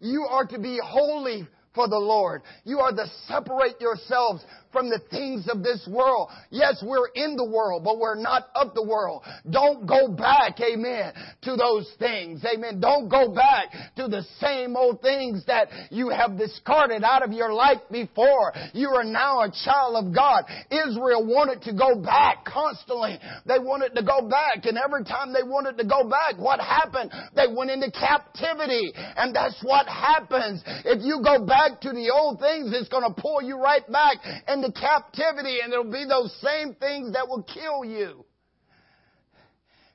You 0.00 0.26
are 0.28 0.44
to 0.46 0.58
be 0.58 0.78
holy 0.84 1.48
for 1.74 1.88
the 1.88 1.98
Lord. 1.98 2.42
You 2.64 2.80
are 2.80 2.92
to 2.92 3.06
separate 3.26 3.80
yourselves 3.80 4.44
from 4.72 4.88
the 4.88 5.00
things 5.10 5.48
of 5.48 5.62
this 5.62 5.88
world. 5.90 6.30
Yes, 6.50 6.82
we're 6.84 7.08
in 7.14 7.36
the 7.36 7.44
world, 7.44 7.84
but 7.84 7.98
we're 7.98 8.20
not 8.20 8.48
of 8.54 8.74
the 8.74 8.82
world. 8.82 9.22
Don't 9.50 9.86
go 9.86 10.08
back, 10.08 10.60
amen, 10.60 11.12
to 11.42 11.56
those 11.56 11.92
things. 11.98 12.44
Amen. 12.44 12.80
Don't 12.80 13.08
go 13.08 13.32
back 13.32 13.70
to 13.96 14.08
the 14.08 14.22
same 14.40 14.76
old 14.76 15.00
things 15.02 15.44
that 15.46 15.68
you 15.90 16.08
have 16.10 16.38
discarded 16.38 17.02
out 17.04 17.22
of 17.22 17.32
your 17.32 17.52
life 17.52 17.80
before. 17.90 18.52
You 18.72 18.90
are 18.90 19.04
now 19.04 19.42
a 19.42 19.50
child 19.64 20.04
of 20.04 20.14
God. 20.14 20.44
Israel 20.70 21.26
wanted 21.26 21.62
to 21.62 21.72
go 21.72 22.00
back 22.00 22.44
constantly. 22.44 23.18
They 23.46 23.58
wanted 23.58 23.94
to 23.96 24.02
go 24.02 24.28
back, 24.28 24.66
and 24.66 24.78
every 24.78 25.04
time 25.04 25.32
they 25.32 25.42
wanted 25.42 25.78
to 25.78 25.84
go 25.84 26.08
back, 26.08 26.38
what 26.38 26.60
happened? 26.60 27.10
They 27.34 27.46
went 27.50 27.70
into 27.70 27.90
captivity. 27.90 28.92
And 29.16 29.34
that's 29.34 29.58
what 29.62 29.86
happens. 29.86 30.62
If 30.84 31.02
you 31.02 31.22
go 31.24 31.44
back 31.44 31.59
to 31.82 31.90
the 31.90 32.10
old 32.10 32.40
things, 32.40 32.72
it's 32.72 32.88
going 32.88 33.02
to 33.02 33.20
pull 33.20 33.42
you 33.42 33.58
right 33.58 33.86
back 33.90 34.16
into 34.48 34.72
captivity, 34.72 35.60
and 35.62 35.72
it'll 35.72 35.90
be 35.90 36.04
those 36.08 36.34
same 36.40 36.74
things 36.74 37.12
that 37.12 37.28
will 37.28 37.42
kill 37.42 37.84
you. 37.84 38.24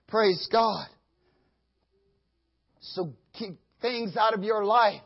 Praise 0.08 0.48
God. 0.52 0.88
So 2.80 3.14
keep 3.34 3.58
things 3.82 4.16
out 4.18 4.34
of 4.34 4.44
your 4.44 4.64
life 4.64 5.02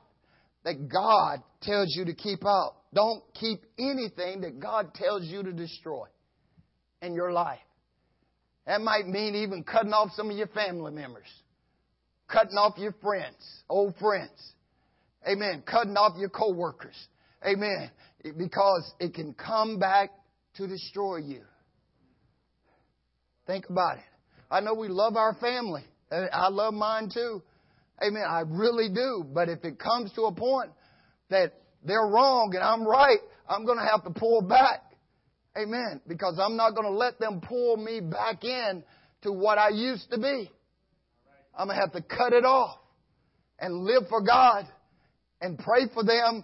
that 0.64 0.90
God 0.92 1.42
tells 1.62 1.96
you 1.96 2.06
to 2.06 2.14
keep 2.14 2.46
out. 2.46 2.76
Don't 2.94 3.24
keep 3.34 3.62
anything 3.78 4.42
that 4.42 4.60
God 4.60 4.94
tells 4.94 5.24
you 5.24 5.44
to 5.44 5.54
destroy 5.54 6.06
in 7.02 7.14
your 7.14 7.32
life. 7.32 7.60
That 8.66 8.82
might 8.82 9.08
mean 9.08 9.36
even 9.36 9.64
cutting 9.64 9.94
off 9.94 10.12
some 10.16 10.30
of 10.30 10.38
your 10.38 10.48
family 10.48 10.92
members, 10.92 11.28
cutting 12.28 12.58
off 12.58 12.78
your 12.78 12.94
friends, 13.02 13.64
old 13.70 13.96
friends. 14.00 14.54
Amen. 15.28 15.64
Cutting 15.66 15.96
off 15.98 16.18
your 16.18 16.30
coworkers. 16.30 16.96
Amen. 17.46 17.92
Because 18.24 18.94
it 19.00 19.14
can 19.14 19.34
come 19.34 19.80
back 19.80 20.12
to 20.56 20.68
destroy 20.68 21.18
you. 21.18 21.42
Think 23.48 23.70
about 23.70 23.98
it. 23.98 24.04
I 24.52 24.60
know 24.60 24.74
we 24.74 24.88
love 24.88 25.16
our 25.16 25.34
family. 25.36 25.84
I 26.12 26.50
love 26.50 26.74
mine 26.74 27.10
too. 27.14 27.42
Amen. 28.02 28.24
I 28.28 28.42
really 28.48 28.90
do. 28.90 29.26
But 29.34 29.50
if 29.50 29.64
it 29.64 29.80
comes 29.80 30.12
to 30.14 30.24
a 30.24 30.34
point 30.34 30.72
that 31.30 31.54
they're 31.84 32.08
wrong 32.08 32.52
and 32.56 32.64
I'm 32.64 32.86
right, 32.86 33.20
I'm 33.48 33.66
going 33.66 33.78
to 33.78 33.86
have 33.86 34.04
to 34.04 34.12
pull 34.12 34.42
back. 34.42 34.84
Amen. 35.58 36.02
Because 36.08 36.40
I'm 36.42 36.56
not 36.56 36.76
going 36.76 36.88
to 36.88 36.98
let 36.98 37.20
them 37.20 37.42
pull 37.42 37.78
me 37.78 38.00
back 38.00 38.44
in 38.44 38.84
to 39.24 39.32
what 39.32 39.58
I 39.58 39.70
used 39.70 40.10
to 40.12 40.18
be. 40.18 40.50
I'm 41.58 41.68
going 41.68 41.78
to 41.78 41.82
have 41.82 41.92
to 41.94 42.02
cut 42.02 42.34
it 42.34 42.46
off 42.46 42.78
and 43.60 43.84
live 43.84 44.04
for 44.10 44.22
God 44.22 44.68
and 45.42 45.58
pray 45.60 45.88
for 45.94 46.04
them 46.04 46.44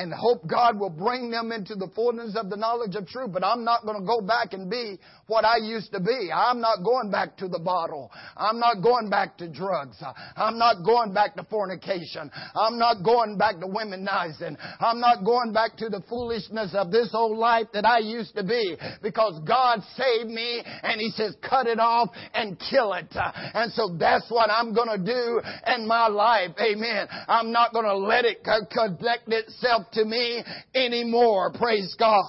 and 0.00 0.14
hope 0.14 0.46
God 0.46 0.80
will 0.80 0.88
bring 0.88 1.30
them 1.30 1.52
into 1.52 1.74
the 1.74 1.88
fullness 1.94 2.34
of 2.34 2.48
the 2.48 2.56
knowledge 2.56 2.96
of 2.96 3.06
truth. 3.06 3.32
But 3.34 3.44
I'm 3.44 3.64
not 3.64 3.84
going 3.84 4.00
to 4.00 4.06
go 4.06 4.22
back 4.22 4.54
and 4.54 4.70
be 4.70 4.98
what 5.26 5.44
I 5.44 5.58
used 5.58 5.92
to 5.92 6.00
be. 6.00 6.30
I'm 6.34 6.58
not 6.58 6.82
going 6.82 7.10
back 7.10 7.36
to 7.36 7.48
the 7.48 7.58
bottle. 7.58 8.10
I'm 8.34 8.58
not 8.58 8.82
going 8.82 9.10
back 9.10 9.36
to 9.38 9.48
drugs. 9.48 10.02
I'm 10.36 10.56
not 10.56 10.86
going 10.86 11.12
back 11.12 11.36
to 11.36 11.44
fornication. 11.44 12.30
I'm 12.54 12.78
not 12.78 13.04
going 13.04 13.36
back 13.36 13.60
to 13.60 13.66
womenizing. 13.66 14.56
I'm 14.80 15.00
not 15.00 15.22
going 15.22 15.52
back 15.52 15.76
to 15.76 15.90
the 15.90 16.02
foolishness 16.08 16.74
of 16.74 16.90
this 16.90 17.10
old 17.12 17.36
life 17.36 17.66
that 17.74 17.84
I 17.84 17.98
used 17.98 18.34
to 18.36 18.42
be 18.42 18.76
because 19.02 19.38
God 19.46 19.80
saved 19.98 20.30
me 20.30 20.62
and 20.82 20.98
He 20.98 21.10
says 21.10 21.36
cut 21.46 21.66
it 21.66 21.78
off 21.78 22.08
and 22.32 22.58
kill 22.70 22.94
it. 22.94 23.14
And 23.14 23.70
so 23.72 23.96
that's 23.98 24.30
what 24.30 24.50
I'm 24.50 24.72
going 24.72 24.88
to 24.88 25.04
do 25.04 25.42
in 25.76 25.86
my 25.86 26.08
life. 26.08 26.52
Amen. 26.58 27.06
I'm 27.28 27.52
not 27.52 27.74
going 27.74 27.84
to 27.84 27.96
let 27.96 28.24
it 28.24 28.42
connect 28.42 29.28
itself 29.28 29.89
to 29.92 30.04
me 30.04 30.42
anymore. 30.74 31.52
Praise 31.52 31.94
God. 31.98 32.24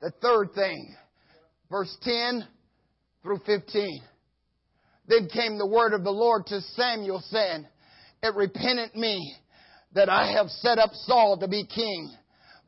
The 0.00 0.12
third 0.22 0.54
thing, 0.54 0.94
verse 1.70 1.94
10 2.02 2.46
through 3.22 3.40
15. 3.44 4.02
Then 5.08 5.28
came 5.28 5.58
the 5.58 5.66
word 5.66 5.92
of 5.92 6.04
the 6.04 6.10
Lord 6.10 6.46
to 6.46 6.60
Samuel 6.60 7.22
saying, 7.28 7.66
It 8.22 8.34
repented 8.34 8.94
me 8.94 9.34
that 9.94 10.08
I 10.08 10.32
have 10.32 10.48
set 10.48 10.78
up 10.78 10.90
Saul 10.92 11.38
to 11.40 11.48
be 11.48 11.66
king, 11.66 12.14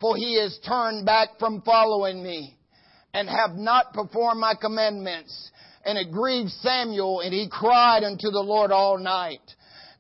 for 0.01 0.17
he 0.17 0.41
has 0.41 0.59
turned 0.67 1.07
back 1.07 1.39
from 1.39 1.63
following 1.63 2.23
me 2.23 2.59
and 3.15 3.29
have 3.29 3.55
not 3.55 3.93
performed 3.93 4.41
my 4.41 4.55
commandments. 4.61 5.51
And 5.85 5.97
it 5.97 6.13
grieved 6.13 6.51
Samuel 6.61 7.21
and 7.21 7.33
he 7.33 7.49
cried 7.51 8.05
unto 8.05 8.31
the 8.31 8.41
Lord 8.41 8.73
all 8.73 8.99
night. 8.99 9.41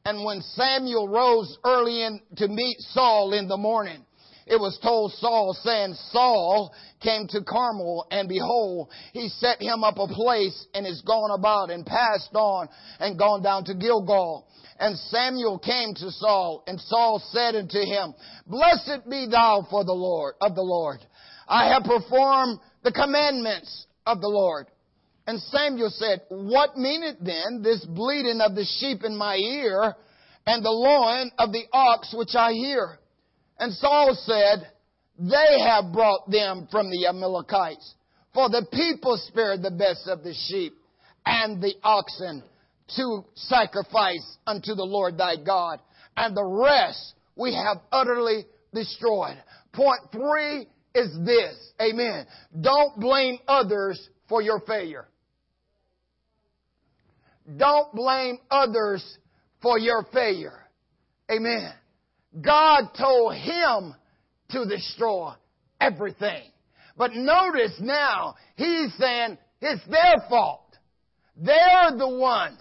And 0.04 0.24
when 0.24 0.42
Samuel 0.42 1.08
rose 1.08 1.58
early 1.64 2.02
in, 2.02 2.20
to 2.36 2.48
meet 2.48 2.76
Saul 2.80 3.32
in 3.34 3.48
the 3.48 3.56
morning, 3.56 4.04
it 4.46 4.58
was 4.58 4.78
told 4.82 5.12
Saul 5.14 5.56
saying, 5.62 5.94
Saul 6.10 6.74
came 7.00 7.28
to 7.28 7.44
Carmel 7.44 8.06
and 8.10 8.28
behold, 8.28 8.88
he 9.12 9.28
set 9.28 9.62
him 9.62 9.84
up 9.84 9.98
a 9.98 10.08
place 10.08 10.66
and 10.74 10.86
is 10.86 11.00
gone 11.02 11.30
about 11.38 11.70
and 11.70 11.86
passed 11.86 12.34
on 12.34 12.68
and 12.98 13.18
gone 13.18 13.42
down 13.42 13.64
to 13.66 13.74
Gilgal. 13.74 14.48
And 14.80 14.98
Samuel 14.98 15.58
came 15.58 15.94
to 15.94 16.10
Saul 16.10 16.64
and 16.66 16.80
Saul 16.80 17.22
said 17.30 17.54
unto 17.54 17.78
him, 17.78 18.14
Blessed 18.46 19.08
be 19.08 19.26
thou 19.30 19.66
for 19.70 19.84
the 19.84 19.92
Lord, 19.92 20.34
of 20.40 20.56
the 20.56 20.62
Lord. 20.62 20.98
I 21.46 21.72
have 21.72 21.84
performed 21.84 22.58
the 22.82 22.92
commandments 22.92 23.86
of 24.06 24.20
the 24.20 24.28
Lord. 24.28 24.66
And 25.26 25.40
Samuel 25.40 25.90
said, 25.90 26.22
What 26.28 26.76
meaneth 26.76 27.18
then 27.20 27.62
this 27.62 27.84
bleating 27.84 28.40
of 28.40 28.54
the 28.54 28.64
sheep 28.78 29.04
in 29.04 29.16
my 29.16 29.36
ear 29.36 29.94
and 30.46 30.64
the 30.64 30.70
lowing 30.70 31.30
of 31.38 31.52
the 31.52 31.64
ox 31.72 32.14
which 32.16 32.34
I 32.34 32.52
hear? 32.52 32.98
And 33.58 33.72
Saul 33.74 34.16
said, 34.22 34.68
They 35.18 35.60
have 35.60 35.92
brought 35.92 36.30
them 36.30 36.66
from 36.70 36.90
the 36.90 37.06
Amalekites. 37.06 37.94
For 38.34 38.48
the 38.48 38.66
people 38.72 39.16
spared 39.28 39.62
the 39.62 39.70
best 39.70 40.08
of 40.08 40.24
the 40.24 40.34
sheep 40.48 40.74
and 41.24 41.62
the 41.62 41.74
oxen 41.84 42.42
to 42.96 43.24
sacrifice 43.34 44.38
unto 44.46 44.74
the 44.74 44.84
Lord 44.84 45.18
thy 45.18 45.36
God. 45.36 45.78
And 46.16 46.36
the 46.36 46.44
rest 46.44 47.14
we 47.36 47.54
have 47.54 47.78
utterly 47.92 48.46
destroyed. 48.74 49.36
Point 49.72 50.00
three 50.10 50.66
is 50.94 51.16
this. 51.24 51.72
Amen. 51.80 52.26
Don't 52.60 52.98
blame 52.98 53.38
others 53.46 54.08
for 54.28 54.42
your 54.42 54.60
failure. 54.60 55.06
Don't 57.56 57.92
blame 57.94 58.38
others 58.50 59.18
for 59.60 59.78
your 59.78 60.04
failure. 60.12 60.58
Amen. 61.30 61.72
God 62.40 62.88
told 62.98 63.34
him 63.34 63.94
to 64.50 64.64
destroy 64.66 65.32
everything. 65.80 66.42
But 66.96 67.14
notice 67.14 67.74
now, 67.80 68.34
he's 68.56 68.92
saying 68.98 69.38
it's 69.60 69.84
their 69.86 70.24
fault. 70.28 70.76
They're 71.36 71.96
the 71.96 72.08
ones 72.08 72.60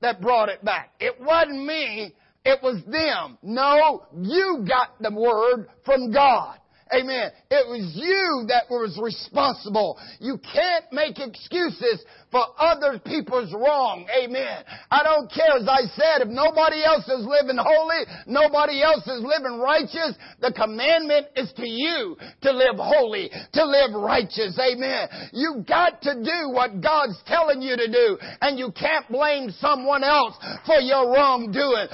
that 0.00 0.20
brought 0.20 0.48
it 0.48 0.64
back. 0.64 0.92
It 1.00 1.20
wasn't 1.20 1.64
me, 1.64 2.14
it 2.44 2.62
was 2.62 2.82
them. 2.86 3.38
No, 3.42 4.06
you 4.20 4.64
got 4.66 5.00
the 5.00 5.14
word 5.14 5.68
from 5.84 6.12
God. 6.12 6.58
Amen. 6.92 7.30
It 7.50 7.68
was 7.68 7.92
you 7.94 8.46
that 8.48 8.64
was 8.70 8.98
responsible. 9.02 9.98
You 10.20 10.38
can't 10.38 10.86
make 10.90 11.18
excuses 11.18 12.02
for 12.30 12.44
other 12.58 12.98
people's 12.98 13.52
wrong. 13.54 14.06
Amen. 14.12 14.64
I 14.90 15.02
don't 15.02 15.30
care, 15.30 15.56
as 15.56 15.68
I 15.68 15.86
said, 15.94 16.26
if 16.26 16.28
nobody 16.28 16.84
else 16.84 17.08
is 17.08 17.24
living 17.24 17.56
holy, 17.56 18.04
nobody 18.26 18.82
else 18.82 19.06
is 19.06 19.22
living 19.22 19.60
righteous, 19.60 20.16
the 20.40 20.52
commandment 20.52 21.28
is 21.36 21.52
to 21.56 21.68
you 21.68 22.16
to 22.42 22.50
live 22.52 22.76
holy, 22.76 23.30
to 23.30 23.64
live 23.64 23.94
righteous. 23.94 24.58
Amen. 24.58 25.08
You 25.32 25.64
got 25.66 26.02
to 26.02 26.14
do 26.20 26.50
what 26.50 26.80
God's 26.82 27.16
telling 27.26 27.62
you 27.62 27.76
to 27.76 27.86
do, 27.86 28.18
and 28.40 28.58
you 28.58 28.72
can't 28.72 29.08
blame 29.08 29.50
someone 29.60 30.04
else 30.04 30.36
for 30.66 30.80
your 30.80 31.12
wrongdoing. 31.12 31.88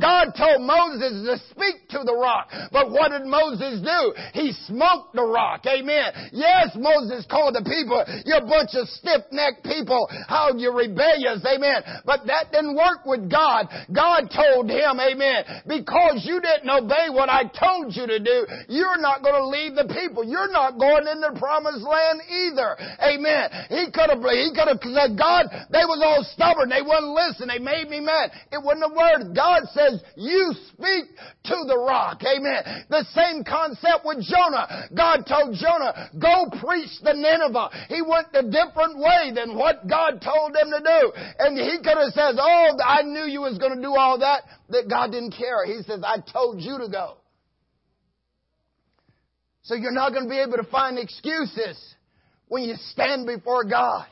God 0.00 0.32
told 0.36 0.62
Moses 0.62 1.26
to 1.26 1.38
speak 1.50 1.88
to 1.90 2.02
the 2.04 2.14
rock, 2.14 2.50
but 2.70 2.90
what 2.90 3.10
did 3.10 3.26
Moses 3.26 3.82
do? 3.82 4.14
He 4.34 4.52
smoked 4.66 5.14
the 5.14 5.24
rock. 5.24 5.66
Amen. 5.66 6.30
Yes, 6.32 6.76
Moses 6.76 7.26
called 7.28 7.54
the 7.54 7.64
people, 7.64 8.04
you 8.24 8.38
bunch 8.50 8.74
of 8.74 8.88
stiff-necked 8.88 9.62
people 9.62 9.79
people 9.80 10.08
how 10.28 10.52
you're 10.56 10.76
rebellious, 10.76 11.44
amen. 11.44 11.82
But 12.04 12.26
that 12.26 12.52
didn't 12.52 12.76
work 12.76 13.06
with 13.06 13.30
God. 13.30 13.68
God 13.92 14.28
told 14.28 14.68
him, 14.68 15.00
amen, 15.00 15.64
because 15.66 16.22
you 16.24 16.40
didn't 16.40 16.68
obey 16.68 17.08
what 17.08 17.28
I 17.28 17.48
told 17.48 17.96
you 17.96 18.06
to 18.06 18.18
do, 18.18 18.46
you're 18.68 19.00
not 19.00 19.22
going 19.22 19.40
to 19.40 19.46
leave 19.48 19.74
the 19.74 19.88
people. 19.88 20.24
You're 20.24 20.52
not 20.52 20.78
going 20.78 21.06
in 21.08 21.20
the 21.20 21.36
promised 21.38 21.82
land 21.82 22.20
either. 22.28 22.76
Amen. 23.00 23.50
He 23.68 23.90
could 23.92 24.10
have, 24.10 24.20
he 24.20 24.50
could 24.52 24.68
have 24.68 24.82
said, 24.82 25.16
God, 25.16 25.46
they 25.70 25.86
was 25.86 26.02
all 26.04 26.22
stubborn. 26.34 26.68
They 26.68 26.82
wouldn't 26.82 27.14
listen. 27.14 27.48
They 27.48 27.62
made 27.62 27.88
me 27.88 28.00
mad. 28.00 28.30
It 28.52 28.60
wasn't 28.62 28.90
a 28.90 28.94
word. 28.94 29.34
God 29.34 29.64
says, 29.72 30.02
you 30.16 30.52
speak 30.72 31.14
to 31.44 31.56
the 31.66 31.78
rock. 31.78 32.22
Amen. 32.26 32.84
The 32.90 33.06
same 33.14 33.44
concept 33.44 34.04
with 34.04 34.22
Jonah. 34.26 34.90
God 34.94 35.24
told 35.26 35.54
Jonah, 35.54 36.10
go 36.18 36.50
preach 36.60 36.90
the 37.02 37.14
Nineveh. 37.14 37.70
He 37.88 38.02
went 38.02 38.28
a 38.34 38.42
different 38.42 38.98
way 38.98 39.32
than 39.34 39.56
what 39.56 39.69
what 39.70 39.88
God 39.88 40.20
told 40.22 40.54
them 40.54 40.70
to 40.70 40.80
do. 40.80 41.12
And 41.38 41.58
he 41.58 41.78
could 41.78 41.96
have 41.96 42.12
said, 42.12 42.34
oh, 42.38 42.78
I 42.84 43.02
knew 43.02 43.24
you 43.24 43.40
was 43.40 43.58
going 43.58 43.76
to 43.76 43.82
do 43.82 43.94
all 43.94 44.18
that. 44.18 44.42
That 44.70 44.88
God 44.88 45.12
didn't 45.12 45.32
care. 45.32 45.64
He 45.66 45.82
says, 45.82 46.00
I 46.04 46.18
told 46.32 46.60
you 46.60 46.78
to 46.78 46.88
go. 46.88 47.16
So 49.62 49.74
you're 49.74 49.92
not 49.92 50.10
going 50.10 50.24
to 50.24 50.30
be 50.30 50.40
able 50.40 50.56
to 50.56 50.70
find 50.70 50.98
excuses 50.98 51.94
when 52.48 52.64
you 52.64 52.74
stand 52.92 53.26
before 53.26 53.64
God. 53.64 54.06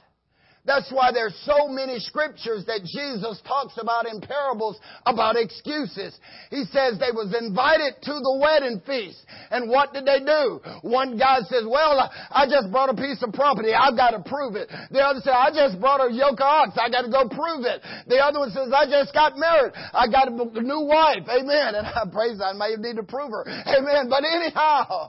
That's 0.68 0.92
why 0.92 1.16
there's 1.16 1.32
so 1.48 1.66
many 1.66 1.96
scriptures 1.98 2.68
that 2.68 2.84
Jesus 2.84 3.40
talks 3.48 3.72
about 3.80 4.04
in 4.04 4.20
parables 4.20 4.76
about 5.08 5.40
excuses. 5.40 6.12
He 6.50 6.68
says 6.68 7.00
they 7.00 7.08
was 7.08 7.32
invited 7.32 7.96
to 8.04 8.12
the 8.12 8.36
wedding 8.36 8.84
feast. 8.84 9.24
And 9.50 9.70
what 9.72 9.96
did 9.96 10.04
they 10.04 10.20
do? 10.20 10.60
One 10.84 11.16
guy 11.16 11.40
says, 11.48 11.64
well, 11.64 12.12
I 12.12 12.44
just 12.44 12.70
brought 12.70 12.92
a 12.92 12.94
piece 13.00 13.24
of 13.24 13.32
property. 13.32 13.72
I've 13.72 13.96
got 13.96 14.12
to 14.12 14.20
prove 14.20 14.60
it. 14.60 14.68
The 14.92 15.00
other 15.00 15.24
said, 15.24 15.32
I 15.32 15.48
just 15.48 15.80
brought 15.80 16.04
a 16.04 16.12
yoke 16.12 16.36
of 16.36 16.68
ox. 16.68 16.76
I 16.76 16.92
got 16.92 17.08
to 17.08 17.10
go 17.10 17.24
prove 17.32 17.64
it. 17.64 17.80
The 18.04 18.20
other 18.20 18.44
one 18.44 18.52
says, 18.52 18.68
I 18.68 18.84
just 18.84 19.16
got 19.16 19.40
married. 19.40 19.72
I 19.72 20.04
got 20.12 20.28
a 20.28 20.60
new 20.60 20.84
wife. 20.84 21.24
Amen. 21.32 21.80
And 21.80 21.88
I 21.88 22.04
praise 22.12 22.36
God. 22.36 22.52
I 22.52 22.52
may 22.52 22.76
need 22.76 23.00
to 23.00 23.08
prove 23.08 23.32
her. 23.32 23.48
Amen. 23.48 24.12
But 24.12 24.20
anyhow, 24.28 25.08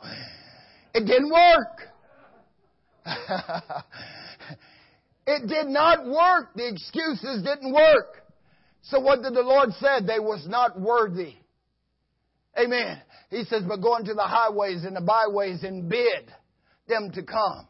it 0.95 1.03
didn't 1.03 1.35
work. 1.35 1.83
It 5.29 5.47
did 5.47 5.67
not 5.67 6.07
work. 6.07 6.55
The 6.55 6.67
excuses 6.67 7.43
didn't 7.43 7.71
work. 7.71 8.25
So 8.81 8.99
what 8.99 9.21
did 9.21 9.35
the 9.35 9.43
Lord 9.43 9.69
say? 9.73 9.99
They 10.05 10.19
was 10.19 10.47
not 10.49 10.79
worthy. 10.79 11.35
Amen. 12.57 12.99
He 13.29 13.43
says, 13.43 13.61
but 13.67 13.77
go 13.77 13.97
into 13.97 14.15
the 14.15 14.23
highways 14.23 14.85
and 14.85 14.95
the 14.95 15.01
byways 15.01 15.63
and 15.63 15.87
bid 15.87 16.33
them 16.87 17.11
to 17.13 17.21
come. 17.21 17.67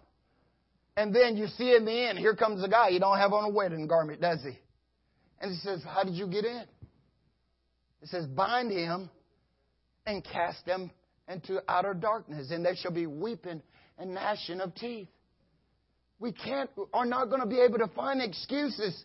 And 0.95 1.13
then 1.13 1.36
you 1.36 1.48
see 1.48 1.76
in 1.76 1.84
the 1.84 1.91
end, 1.91 2.17
here 2.17 2.34
comes 2.34 2.63
a 2.63 2.69
guy. 2.69 2.91
He 2.91 3.00
don't 3.00 3.17
have 3.17 3.34
on 3.34 3.43
a 3.43 3.54
wedding 3.54 3.88
garment, 3.88 4.22
does 4.22 4.41
he? 4.41 4.58
And 5.41 5.52
he 5.52 5.58
says, 5.60 5.84
how 5.86 6.04
did 6.04 6.13
you 6.13 6.28
get 6.28 6.45
in? 6.45 6.63
It 8.02 8.08
says, 8.08 8.26
bind 8.26 8.72
him 8.72 9.10
and 10.06 10.24
cast 10.24 10.65
them 10.65 10.91
into 11.28 11.60
outer 11.67 11.93
darkness, 11.93 12.52
and 12.52 12.63
there 12.63 12.76
shall 12.78 12.93
be 12.93 13.06
weeping 13.06 13.62
and 13.98 14.13
gnashing 14.13 14.62
of 14.62 14.74
teeth. 14.76 15.10
We 16.20 16.34
can't, 16.34 16.70
are 16.94 17.06
not 17.06 17.30
going 17.30 17.42
to 17.42 17.48
be 17.48 17.62
able 17.62 17.80
to 17.80 17.88
find 17.88 18.22
excuses 18.22 19.04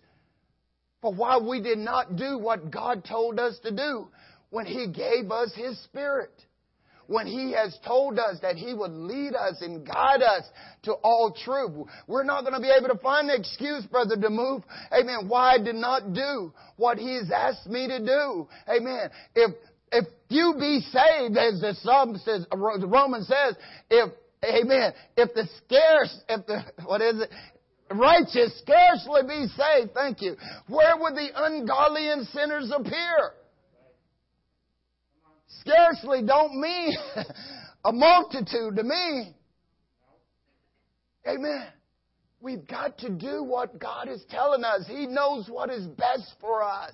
for 1.01 1.13
why 1.13 1.39
we 1.39 1.61
did 1.61 1.79
not 1.79 2.17
do 2.17 2.39
what 2.39 2.71
God 2.71 3.05
told 3.05 3.39
us 3.39 3.59
to 3.63 3.71
do 3.71 4.09
when 4.51 4.67
He 4.67 4.89
gave 4.89 5.31
us 5.31 5.53
His 5.55 5.79
Spirit. 5.85 6.33
When 7.07 7.27
He 7.27 7.53
has 7.53 7.79
told 7.87 8.19
us 8.19 8.39
that 8.41 8.57
He 8.57 8.73
would 8.73 8.91
lead 8.91 9.35
us 9.35 9.59
and 9.61 9.87
guide 9.87 10.23
us 10.23 10.45
to 10.85 10.93
all 10.93 11.37
truth. 11.45 11.87
We're 12.09 12.25
not 12.25 12.43
going 12.43 12.55
to 12.55 12.61
be 12.61 12.73
able 12.77 12.89
to 12.89 12.99
find 13.01 13.29
an 13.31 13.39
excuse, 13.39 13.85
brother, 13.85 14.17
to 14.17 14.31
move. 14.31 14.63
Amen. 14.91 15.29
Why 15.29 15.53
I 15.53 15.59
did 15.59 15.77
not 15.77 16.15
do 16.15 16.53
what 16.77 16.99
He 16.99 17.15
has 17.17 17.31
asked 17.31 17.67
me 17.67 17.87
to 17.87 17.99
do. 17.99 18.49
Amen. 18.69 19.11
If, 19.35 19.51
if 19.93 20.07
you 20.31 20.55
be 20.59 20.81
saved, 20.81 21.37
as 21.37 21.61
the 21.61 21.75
Psalm 21.83 22.17
says, 22.25 22.47
the 22.51 22.89
Roman 22.89 23.23
says, 23.25 23.55
if, 23.91 24.11
amen, 24.45 24.93
if 25.17 25.35
the 25.35 25.49
scarce, 25.65 26.21
if 26.29 26.47
the, 26.47 26.65
what 26.85 27.01
is 27.01 27.21
it? 27.21 27.31
Righteous 27.91 28.59
scarcely 28.59 29.23
be 29.29 29.47
saved, 29.57 29.93
thank 29.95 30.23
you. 30.23 30.37
Where 30.69 30.97
would 30.97 31.15
the 31.15 31.29
ungodly 31.35 32.11
and 32.11 32.27
sinners 32.29 32.73
appear? 32.75 33.35
scarcely 35.65 36.23
don't 36.23 36.61
mean 36.61 36.95
a 37.85 37.93
multitude 37.93 38.77
to 38.77 38.83
me. 38.83 39.35
Amen. 41.27 41.67
We've 42.41 42.67
got 42.67 42.99
to 42.99 43.09
do 43.09 43.43
what 43.43 43.79
God 43.79 44.09
is 44.09 44.23
telling 44.29 44.65
us. 44.65 44.85
He 44.87 45.07
knows 45.07 45.49
what 45.49 45.71
is 45.71 45.87
best 45.87 46.35
for 46.41 46.63
us. 46.63 46.93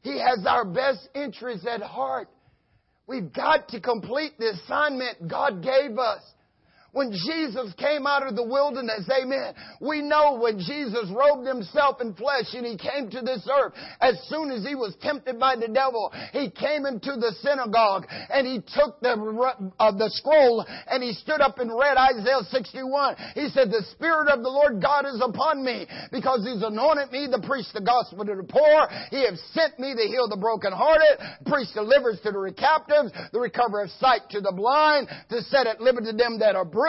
He 0.00 0.18
has 0.18 0.46
our 0.46 0.64
best 0.64 1.08
interests 1.14 1.66
at 1.70 1.82
heart. 1.82 2.28
We've 3.06 3.32
got 3.32 3.68
to 3.68 3.80
complete 3.80 4.38
the 4.38 4.52
assignment 4.52 5.28
God 5.28 5.62
gave 5.62 5.98
us. 5.98 6.22
When 6.98 7.12
Jesus 7.12 7.70
came 7.78 8.08
out 8.08 8.26
of 8.26 8.34
the 8.34 8.42
wilderness, 8.42 9.06
amen, 9.06 9.54
we 9.80 10.02
know 10.02 10.34
when 10.34 10.58
Jesus 10.58 11.06
robed 11.14 11.46
himself 11.46 12.00
in 12.00 12.12
flesh 12.12 12.50
and 12.54 12.66
he 12.66 12.76
came 12.76 13.08
to 13.14 13.22
this 13.22 13.46
earth, 13.46 13.72
as 14.00 14.18
soon 14.26 14.50
as 14.50 14.66
he 14.66 14.74
was 14.74 14.98
tempted 15.00 15.38
by 15.38 15.54
the 15.54 15.68
devil, 15.68 16.10
he 16.32 16.50
came 16.50 16.86
into 16.86 17.14
the 17.14 17.30
synagogue 17.38 18.02
and 18.10 18.48
he 18.48 18.58
took 18.74 18.98
the, 18.98 19.14
uh, 19.78 19.92
the 19.92 20.10
scroll 20.10 20.66
and 20.90 20.98
he 21.00 21.12
stood 21.12 21.40
up 21.40 21.60
and 21.60 21.70
read 21.70 21.94
Isaiah 21.94 22.42
61. 22.50 23.14
He 23.36 23.46
said, 23.54 23.70
the 23.70 23.86
Spirit 23.94 24.26
of 24.26 24.42
the 24.42 24.50
Lord 24.50 24.82
God 24.82 25.06
is 25.06 25.22
upon 25.22 25.62
me 25.62 25.86
because 26.10 26.42
he's 26.42 26.66
anointed 26.66 27.12
me 27.14 27.30
to 27.30 27.38
preach 27.46 27.70
the 27.72 27.80
gospel 27.80 28.26
to 28.26 28.34
the 28.34 28.42
poor. 28.42 28.90
He 29.14 29.22
has 29.22 29.38
sent 29.54 29.78
me 29.78 29.94
to 29.94 30.02
heal 30.02 30.26
the 30.26 30.36
brokenhearted, 30.36 31.46
preach 31.46 31.70
deliverance 31.78 32.18
to 32.26 32.34
the 32.34 32.50
captives, 32.58 33.14
the 33.30 33.38
recovery 33.38 33.84
of 33.86 33.90
sight 34.02 34.26
to 34.34 34.40
the 34.40 34.50
blind, 34.50 35.06
to 35.30 35.46
set 35.46 35.68
at 35.68 35.80
liberty 35.80 36.10
them 36.10 36.40
that 36.40 36.56
are 36.56 36.64
bruised 36.64 36.87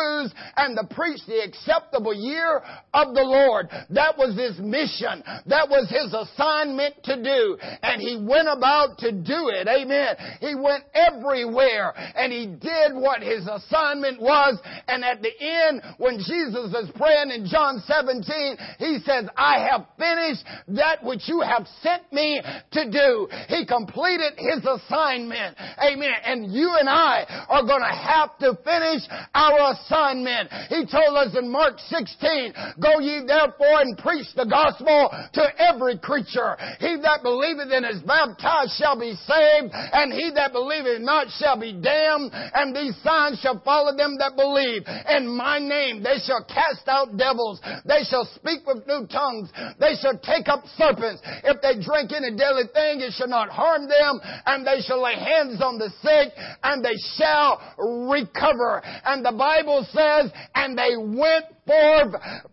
and 0.57 0.77
to 0.77 0.95
preach 0.95 1.21
the 1.27 1.43
acceptable 1.43 2.13
year 2.13 2.61
of 2.93 3.13
the 3.13 3.23
Lord. 3.23 3.69
That 3.89 4.17
was 4.17 4.37
his 4.37 4.59
mission. 4.59 5.23
That 5.45 5.69
was 5.69 5.89
his 5.89 6.13
assignment 6.13 7.03
to 7.03 7.21
do. 7.21 7.57
And 7.83 8.01
he 8.01 8.17
went 8.21 8.47
about 8.47 8.97
to 8.99 9.11
do 9.11 9.49
it. 9.49 9.67
Amen. 9.67 10.15
He 10.39 10.55
went 10.55 10.83
everywhere 10.93 11.93
and 12.15 12.31
he 12.31 12.47
did 12.47 12.93
what 12.93 13.21
his 13.21 13.47
assignment 13.47 14.21
was. 14.21 14.59
And 14.87 15.03
at 15.03 15.21
the 15.21 15.31
end, 15.39 15.81
when 15.97 16.17
Jesus 16.17 16.73
is 16.73 16.89
praying 16.95 17.31
in 17.31 17.47
John 17.47 17.81
17, 17.85 18.57
he 18.79 18.99
says, 19.05 19.25
I 19.37 19.67
have 19.69 19.85
finished 19.97 20.43
that 20.69 21.03
which 21.03 21.27
you 21.27 21.41
have 21.41 21.67
sent 21.81 22.11
me 22.11 22.41
to 22.71 22.91
do. 22.91 23.27
He 23.47 23.65
completed 23.65 24.33
his 24.37 24.65
assignment. 24.65 25.57
Amen. 25.83 26.19
And 26.23 26.51
you 26.51 26.75
and 26.79 26.89
I 26.89 27.45
are 27.49 27.63
going 27.63 27.81
to 27.81 27.95
have 27.95 28.37
to 28.39 28.57
finish 28.63 29.03
our 29.33 29.75
assignment. 29.79 30.51
He 30.69 30.85
told 30.85 31.17
us 31.17 31.35
in 31.37 31.49
Mark 31.49 31.79
16, 31.79 32.53
Go 32.81 32.99
ye 32.99 33.23
therefore 33.25 33.81
and 33.81 33.97
preach 33.97 34.27
the 34.35 34.45
gospel 34.45 35.09
to 35.33 35.43
every 35.59 35.97
creature. 35.97 36.57
He 36.79 36.97
that 37.01 37.23
believeth 37.23 37.71
and 37.71 37.85
is 37.85 38.01
baptized 38.03 38.75
shall 38.77 38.99
be 38.99 39.15
saved, 39.27 39.71
and 39.71 40.13
he 40.13 40.31
that 40.35 40.51
believeth 40.51 41.01
not 41.01 41.27
shall 41.37 41.59
be 41.59 41.73
damned, 41.73 42.31
and 42.33 42.75
these 42.75 42.95
signs 43.03 43.39
shall 43.39 43.59
follow 43.63 43.95
them 43.95 44.17
that 44.19 44.35
believe. 44.35 44.83
In 45.09 45.27
my 45.27 45.59
name 45.59 46.03
they 46.03 46.19
shall 46.25 46.43
cast 46.45 46.87
out 46.87 47.17
devils, 47.17 47.61
they 47.85 48.03
shall 48.09 48.25
speak 48.35 48.65
with 48.65 48.85
new 48.87 49.07
tongues, 49.07 49.49
they 49.79 49.95
shall 50.01 50.17
take 50.17 50.47
up 50.47 50.65
serpents. 50.77 51.21
If 51.43 51.61
they 51.61 51.79
drink 51.81 52.11
any 52.11 52.35
deadly 52.35 52.67
thing, 52.73 53.01
it 53.01 53.13
shall 53.13 53.29
not 53.29 53.49
harm 53.49 53.87
them, 53.87 54.19
and 54.45 54.65
they 54.65 54.81
shall 54.81 55.01
lay 55.01 55.15
hands 55.15 55.61
on 55.61 55.77
the 55.77 55.89
sick, 56.01 56.33
and 56.63 56.83
they 56.83 56.97
shall 57.17 57.61
recover. 58.09 58.81
And 59.05 59.25
the 59.25 59.35
Bible 59.35 59.68
Bible 59.69 59.87
says, 59.93 60.31
and 60.55 60.77
they 60.77 60.97
went 60.97 61.45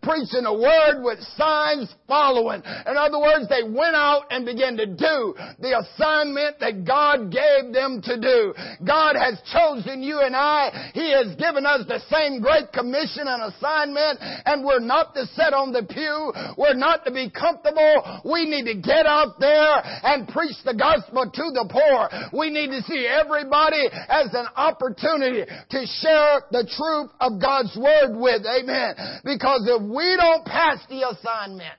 preaching 0.03 0.45
a 0.45 0.55
word 0.55 1.03
with 1.03 1.19
signs 1.37 1.93
following. 2.07 2.63
In 2.63 2.97
other 2.97 3.19
words, 3.19 3.49
they 3.49 3.65
went 3.65 3.97
out 3.97 4.25
and 4.31 4.45
began 4.45 4.77
to 4.77 4.87
do 4.87 5.35
the 5.59 5.81
assignment 5.81 6.61
that 6.61 6.85
God 6.85 7.33
gave 7.33 7.73
them 7.73 8.01
to 8.05 8.21
do. 8.21 8.55
God 8.87 9.17
has 9.17 9.41
chosen 9.53 10.03
you 10.03 10.21
and 10.21 10.37
I. 10.37 10.93
He 10.95 11.13
has 11.13 11.35
given 11.37 11.67
us 11.67 11.85
the 11.89 12.01
same 12.13 12.41
great 12.41 12.73
commission 12.73 13.27
and 13.27 13.53
assignment 13.53 14.21
and 14.21 14.65
we're 14.65 14.81
not 14.81 15.15
to 15.15 15.27
sit 15.35 15.53
on 15.53 15.73
the 15.73 15.83
pew. 15.83 16.33
We're 16.57 16.79
not 16.79 17.05
to 17.05 17.11
be 17.11 17.31
comfortable. 17.31 18.23
We 18.25 18.47
need 18.47 18.65
to 18.71 18.79
get 18.79 19.07
out 19.07 19.41
there 19.41 19.83
and 20.05 20.29
preach 20.29 20.57
the 20.65 20.75
gospel 20.75 21.25
to 21.27 21.47
the 21.53 21.67
poor. 21.71 22.09
We 22.39 22.51
need 22.51 22.69
to 22.69 22.83
see 22.83 23.07
everybody 23.07 23.89
as 24.09 24.33
an 24.33 24.47
opportunity 24.57 25.45
to 25.47 25.81
share 26.03 26.47
the 26.51 26.67
truth 26.67 27.11
of 27.21 27.41
God's 27.41 27.77
word 27.77 28.17
with. 28.17 28.45
Amen. 28.47 28.95
Because 29.25 29.69
if 29.69 29.83
we 29.83 30.17
don't 30.17 30.45
pass 30.45 30.79
the 30.89 31.09
assignment, 31.09 31.73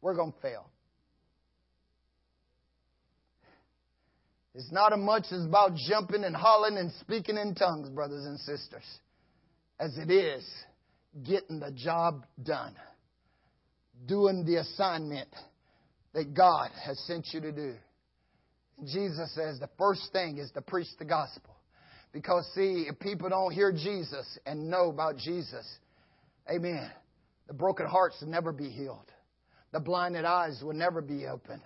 we're 0.00 0.14
going 0.14 0.32
to 0.32 0.40
fail. 0.40 0.70
It's 4.54 4.70
not 4.70 4.92
as 4.92 5.00
much 5.00 5.24
as 5.32 5.44
about 5.44 5.74
jumping 5.74 6.22
and 6.22 6.34
hollering 6.34 6.78
and 6.78 6.92
speaking 7.00 7.36
in 7.36 7.54
tongues, 7.54 7.88
brothers 7.88 8.24
and 8.24 8.38
sisters, 8.38 8.84
as 9.80 9.96
it 9.98 10.10
is 10.10 10.48
getting 11.26 11.58
the 11.58 11.72
job 11.72 12.24
done, 12.42 12.76
doing 14.06 14.44
the 14.44 14.56
assignment 14.56 15.28
that 16.12 16.34
God 16.34 16.70
has 16.84 16.98
sent 17.06 17.26
you 17.32 17.40
to 17.40 17.52
do. 17.52 17.74
Jesus 18.84 19.34
says 19.34 19.58
the 19.58 19.68
first 19.78 20.12
thing 20.12 20.38
is 20.38 20.50
to 20.52 20.60
preach 20.60 20.88
the 20.98 21.04
gospel. 21.04 21.53
Because, 22.14 22.48
see, 22.54 22.86
if 22.88 22.98
people 23.00 23.28
don't 23.28 23.52
hear 23.52 23.72
Jesus 23.72 24.38
and 24.46 24.70
know 24.70 24.88
about 24.88 25.16
Jesus, 25.16 25.66
amen, 26.48 26.88
the 27.48 27.54
broken 27.54 27.86
hearts 27.86 28.16
will 28.20 28.28
never 28.28 28.52
be 28.52 28.70
healed. 28.70 29.10
The 29.72 29.80
blinded 29.80 30.24
eyes 30.24 30.62
will 30.62 30.74
never 30.74 31.02
be 31.02 31.26
opened. 31.26 31.60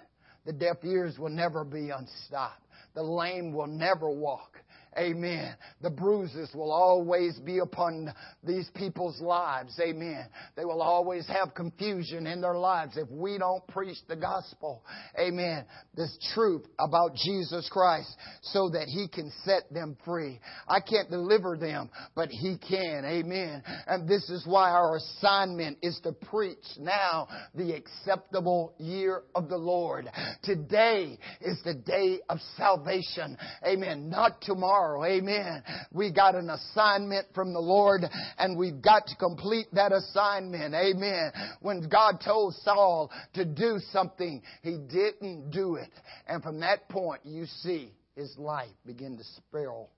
The 0.47 0.55
deaf 0.55 0.79
ears 0.83 1.19
will 1.19 1.29
never 1.29 1.65
be 1.65 1.91
unstopped. 1.91 2.63
The 2.95 3.03
lame 3.03 3.53
will 3.53 3.67
never 3.67 4.09
walk. 4.09 4.57
Amen. 4.99 5.55
The 5.81 5.91
bruises 5.91 6.51
will 6.55 6.73
always 6.73 7.39
be 7.39 7.59
upon 7.59 8.13
these 8.43 8.69
people's 8.75 9.21
lives. 9.21 9.79
Amen. 9.81 10.27
They 10.57 10.65
will 10.65 10.83
always 10.83 11.27
have 11.29 11.55
confusion 11.55 12.27
in 12.27 12.41
their 12.41 12.57
lives 12.57 12.97
if 12.97 13.09
we 13.09 13.39
don't 13.39 13.65
preach 13.69 13.99
the 14.09 14.17
gospel. 14.17 14.83
Amen. 15.19 15.65
This 15.95 16.17
truth 16.35 16.67
about 16.81 17.15
Jesus 17.15 17.69
Christ 17.71 18.09
so 18.43 18.71
that 18.71 18.87
He 18.89 19.07
can 19.07 19.31
set 19.45 19.73
them 19.73 19.97
free. 20.05 20.41
I 20.67 20.81
can't 20.81 21.11
deliver 21.11 21.57
them, 21.57 21.91
but 22.17 22.31
He 22.31 22.57
can. 22.59 23.05
Amen. 23.05 23.63
And 23.87 24.09
this 24.09 24.29
is 24.29 24.45
why 24.47 24.71
our 24.71 24.97
assignment 24.97 25.79
is 25.83 26.01
to 26.03 26.13
preach 26.13 26.59
now 26.79 27.29
the 27.55 27.73
acceptable 27.73 28.75
year 28.79 29.23
of 29.35 29.49
the 29.49 29.57
Lord. 29.57 30.11
Today 30.43 31.19
is 31.41 31.61
the 31.65 31.75
day 31.75 32.19
of 32.29 32.39
salvation. 32.57 33.37
Amen. 33.65 34.11
Not 34.11 34.41
tomorrow 34.41 34.88
tomorrow. 34.88 35.05
Amen. 35.05 35.62
We 35.92 36.12
got 36.12 36.35
an 36.35 36.51
assignment 36.51 37.27
from 37.35 37.53
the 37.53 37.61
Lord 37.61 38.03
and 38.38 38.57
we've 38.57 38.81
got 38.81 39.07
to 39.09 39.16
complete 39.16 39.66
that 39.72 39.92
assignment. 39.92 40.74
Amen. 40.74 41.33
When 41.61 41.88
God 41.88 42.20
told 42.24 42.55
Saul 42.62 43.11
to 43.35 43.44
do 43.44 43.79
something, 43.92 44.42
he 44.62 44.79
didn't 44.79 45.51
do 45.51 45.77
it. 45.77 45.90
And 46.27 46.42
from 46.42 46.61
that 46.61 46.88
point, 46.88 47.20
you 47.24 47.46
see 47.62 47.93
his 48.16 48.34
life 48.39 48.70
begin 48.86 49.16
to 49.18 49.24
spiral 49.24 49.91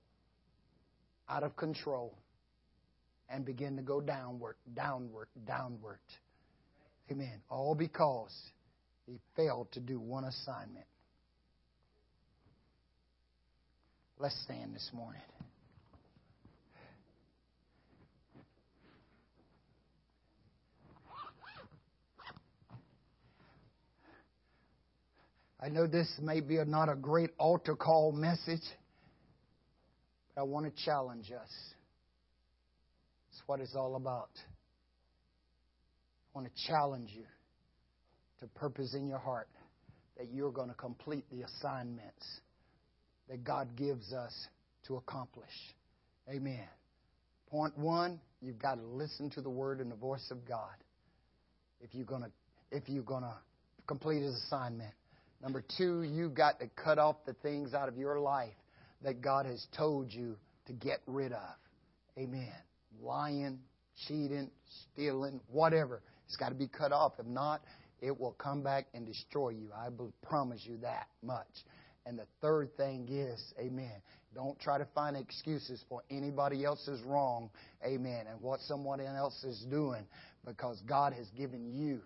out 1.29 1.43
of 1.43 1.55
control. 1.55 2.13
and 3.33 3.45
begin 3.45 3.77
to 3.77 3.81
go 3.81 4.01
downward, 4.01 4.55
downward, 4.75 5.29
downward. 5.47 5.99
Amen. 7.09 7.41
All 7.49 7.75
because 7.75 8.35
he 9.05 9.19
failed 9.37 9.71
to 9.71 9.79
do 9.79 10.01
one 10.01 10.25
assignment. 10.25 10.85
Let's 14.21 14.39
stand 14.43 14.75
this 14.75 14.87
morning. 14.93 15.21
I 25.59 25.69
know 25.69 25.87
this 25.87 26.07
may 26.21 26.39
be 26.39 26.59
not 26.67 26.87
a 26.87 26.95
great 26.95 27.31
altar 27.39 27.75
call 27.75 28.11
message, 28.11 28.61
but 30.35 30.41
I 30.41 30.43
want 30.43 30.67
to 30.67 30.85
challenge 30.85 31.31
us. 31.31 31.49
It's 33.31 33.41
what 33.47 33.59
it's 33.59 33.75
all 33.75 33.95
about. 33.95 34.29
I 36.35 36.37
want 36.37 36.47
to 36.47 36.67
challenge 36.67 37.09
you 37.11 37.25
to 38.41 38.47
purpose 38.49 38.93
in 38.93 39.07
your 39.07 39.17
heart 39.17 39.49
that 40.19 40.27
you're 40.31 40.51
going 40.51 40.69
to 40.69 40.75
complete 40.75 41.25
the 41.31 41.41
assignments 41.41 42.41
that 43.31 43.45
God 43.45 43.77
gives 43.77 44.11
us 44.11 44.33
to 44.87 44.97
accomplish. 44.97 45.47
Amen. 46.29 46.67
Point 47.49 47.77
one, 47.77 48.19
you've 48.41 48.59
got 48.59 48.75
to 48.75 48.85
listen 48.85 49.29
to 49.31 49.41
the 49.41 49.49
word 49.49 49.79
and 49.79 49.89
the 49.89 49.95
voice 49.95 50.27
of 50.31 50.45
God 50.45 50.75
if 51.79 51.95
you're 51.95 52.05
to 52.05 52.31
if 52.71 52.87
you're 52.87 53.03
to 53.23 53.33
complete 53.87 54.21
his 54.21 54.35
assignment. 54.35 54.93
Number 55.41 55.63
two, 55.77 56.03
you've 56.03 56.35
got 56.35 56.59
to 56.59 56.69
cut 56.75 56.99
off 56.99 57.15
the 57.25 57.33
things 57.33 57.73
out 57.73 57.89
of 57.89 57.97
your 57.97 58.19
life 58.19 58.53
that 59.01 59.21
God 59.21 59.45
has 59.45 59.65
told 59.75 60.11
you 60.11 60.37
to 60.67 60.73
get 60.73 60.99
rid 61.07 61.31
of. 61.31 61.55
Amen. 62.17 62.53
Lying, 63.01 63.59
cheating, 64.07 64.51
stealing, 64.93 65.39
whatever. 65.49 66.01
It's 66.27 66.35
got 66.35 66.49
to 66.49 66.55
be 66.55 66.67
cut 66.67 66.91
off. 66.91 67.13
If 67.17 67.25
not, 67.25 67.61
it 68.01 68.19
will 68.19 68.33
come 68.33 68.61
back 68.61 68.87
and 68.93 69.05
destroy 69.05 69.49
you. 69.49 69.69
I 69.75 69.87
promise 70.21 70.61
you 70.63 70.77
that 70.81 71.07
much. 71.23 71.47
And 72.05 72.17
the 72.17 72.25
third 72.41 72.75
thing 72.77 73.07
is, 73.09 73.39
amen, 73.59 74.01
don't 74.33 74.59
try 74.59 74.77
to 74.77 74.87
find 74.95 75.15
excuses 75.15 75.83
for 75.87 76.01
anybody 76.09 76.65
else's 76.65 77.01
wrong, 77.03 77.49
amen, 77.85 78.25
and 78.29 78.41
what 78.41 78.59
someone 78.61 78.99
else 79.01 79.43
is 79.43 79.65
doing 79.69 80.05
because 80.45 80.81
God 80.87 81.13
has 81.13 81.27
given 81.37 81.71
you 81.71 82.01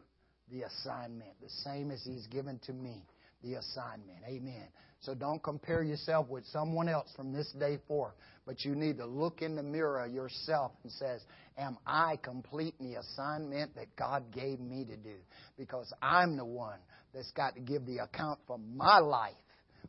the 0.51 0.63
assignment, 0.63 1.31
the 1.41 1.49
same 1.63 1.91
as 1.91 2.03
He's 2.03 2.27
given 2.27 2.59
to 2.65 2.73
me 2.73 3.05
the 3.43 3.55
assignment. 3.55 4.19
Amen. 4.27 4.67
So 5.01 5.13
don't 5.13 5.41
compare 5.43 5.83
yourself 5.83 6.27
with 6.29 6.45
someone 6.47 6.89
else 6.89 7.11
from 7.15 7.31
this 7.31 7.51
day 7.59 7.77
forth, 7.87 8.15
but 8.45 8.65
you 8.65 8.75
need 8.75 8.97
to 8.97 9.05
look 9.05 9.41
in 9.41 9.55
the 9.55 9.63
mirror 9.63 10.07
yourself 10.07 10.71
and 10.83 10.91
says, 10.91 11.23
"Am 11.57 11.77
I 11.85 12.17
completing 12.17 12.91
the 12.91 12.99
assignment 12.99 13.75
that 13.75 13.95
God 13.95 14.31
gave 14.31 14.59
me 14.59 14.83
to 14.85 14.97
do?" 14.97 15.17
Because 15.57 15.93
I'm 16.01 16.37
the 16.37 16.45
one 16.45 16.79
that's 17.13 17.31
got 17.31 17.53
to 17.55 17.61
give 17.61 17.85
the 17.85 17.99
account 17.99 18.39
for 18.47 18.57
my 18.57 18.99
life 18.99 19.35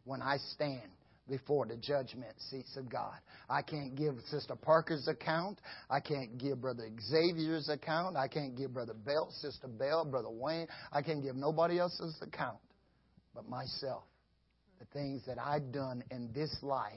when 0.05 0.22
I 0.22 0.36
stand 0.55 0.90
before 1.28 1.66
the 1.66 1.76
judgment 1.76 2.32
seats 2.51 2.76
of 2.76 2.88
God. 2.88 3.14
I 3.51 3.62
can't 3.62 3.94
give 3.97 4.14
Sister 4.30 4.55
Parker's 4.55 5.09
account. 5.09 5.61
I 5.90 6.01
can't 6.01 6.38
give 6.38 6.61
Brother 6.61 6.88
Xavier's 7.11 7.68
account. 7.68 8.16
I 8.16 8.28
can't 8.28 8.57
give 8.57 8.72
Brother 8.74 8.94
Bell, 8.94 9.28
Sister 9.40 9.68
Bell, 9.68 10.05
Brother 10.05 10.30
Wayne. 10.30 10.68
I 10.92 11.03
can't 11.03 11.22
give 11.22 11.36
nobody 11.36 11.78
else's 11.78 12.16
account 12.22 12.59
but 13.34 13.49
myself. 13.49 14.05
The 14.78 14.86
things 14.92 15.22
that 15.26 15.38
I've 15.38 15.72
done 15.72 16.05
in 16.11 16.30
this 16.34 16.55
life 16.62 16.92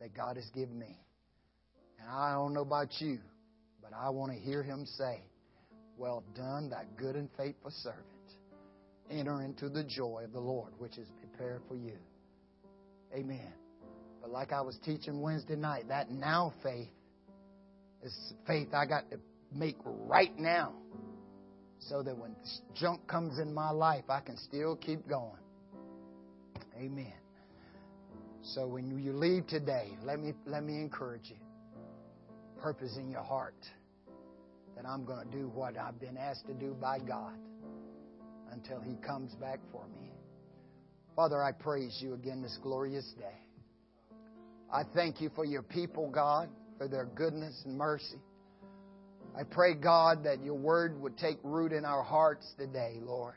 that 0.00 0.14
God 0.14 0.36
has 0.36 0.48
given 0.54 0.78
me. 0.78 0.96
And 2.00 2.08
I 2.08 2.32
don't 2.32 2.54
know 2.54 2.62
about 2.62 2.88
you, 3.00 3.18
but 3.82 3.92
I 3.92 4.08
want 4.10 4.32
to 4.32 4.38
hear 4.38 4.62
him 4.62 4.86
say, 4.86 5.20
Well 5.98 6.24
done, 6.34 6.70
that 6.70 6.96
good 6.96 7.16
and 7.16 7.28
faithful 7.36 7.72
servant. 7.82 8.06
Enter 9.10 9.42
into 9.42 9.68
the 9.68 9.84
joy 9.84 10.22
of 10.24 10.32
the 10.32 10.40
Lord, 10.40 10.72
which 10.78 10.96
is 10.96 11.08
prepared 11.20 11.62
for 11.68 11.74
you. 11.74 11.98
Amen. 13.14 13.52
But 14.20 14.30
like 14.30 14.52
I 14.52 14.60
was 14.60 14.78
teaching 14.84 15.20
Wednesday 15.20 15.56
night, 15.56 15.88
that 15.88 16.10
now 16.10 16.52
faith 16.62 16.88
is 18.02 18.34
faith 18.46 18.68
I 18.72 18.86
got 18.86 19.10
to 19.10 19.18
make 19.52 19.76
right 19.84 20.36
now 20.38 20.74
so 21.78 22.02
that 22.02 22.16
when 22.16 22.36
junk 22.74 23.06
comes 23.06 23.38
in 23.38 23.52
my 23.52 23.70
life, 23.70 24.04
I 24.08 24.20
can 24.20 24.36
still 24.36 24.76
keep 24.76 25.08
going. 25.08 25.40
Amen. 26.76 27.12
So 28.42 28.66
when 28.66 28.98
you 28.98 29.12
leave 29.12 29.46
today, 29.46 29.88
let 30.04 30.18
me 30.18 30.32
let 30.46 30.64
me 30.64 30.80
encourage 30.80 31.28
you. 31.28 31.36
Purpose 32.60 32.96
in 32.96 33.10
your 33.10 33.22
heart 33.22 33.54
that 34.76 34.86
I'm 34.86 35.04
going 35.04 35.26
to 35.26 35.36
do 35.36 35.48
what 35.48 35.76
I've 35.76 36.00
been 36.00 36.16
asked 36.16 36.46
to 36.46 36.54
do 36.54 36.74
by 36.80 36.98
God 36.98 37.34
until 38.52 38.80
He 38.80 38.96
comes 38.96 39.34
back 39.34 39.60
for 39.72 39.84
me. 40.00 40.09
Father, 41.16 41.42
I 41.42 41.52
praise 41.52 41.98
you 42.00 42.14
again 42.14 42.42
this 42.42 42.58
glorious 42.62 43.06
day. 43.18 43.38
I 44.72 44.82
thank 44.94 45.20
you 45.20 45.30
for 45.34 45.44
your 45.44 45.62
people, 45.62 46.08
God, 46.08 46.48
for 46.78 46.88
their 46.88 47.06
goodness 47.06 47.60
and 47.64 47.76
mercy. 47.76 48.20
I 49.36 49.42
pray, 49.42 49.74
God, 49.74 50.24
that 50.24 50.42
your 50.42 50.54
word 50.54 51.00
would 51.00 51.18
take 51.18 51.38
root 51.42 51.72
in 51.72 51.84
our 51.84 52.02
hearts 52.02 52.52
today, 52.56 52.98
Lord. 53.00 53.34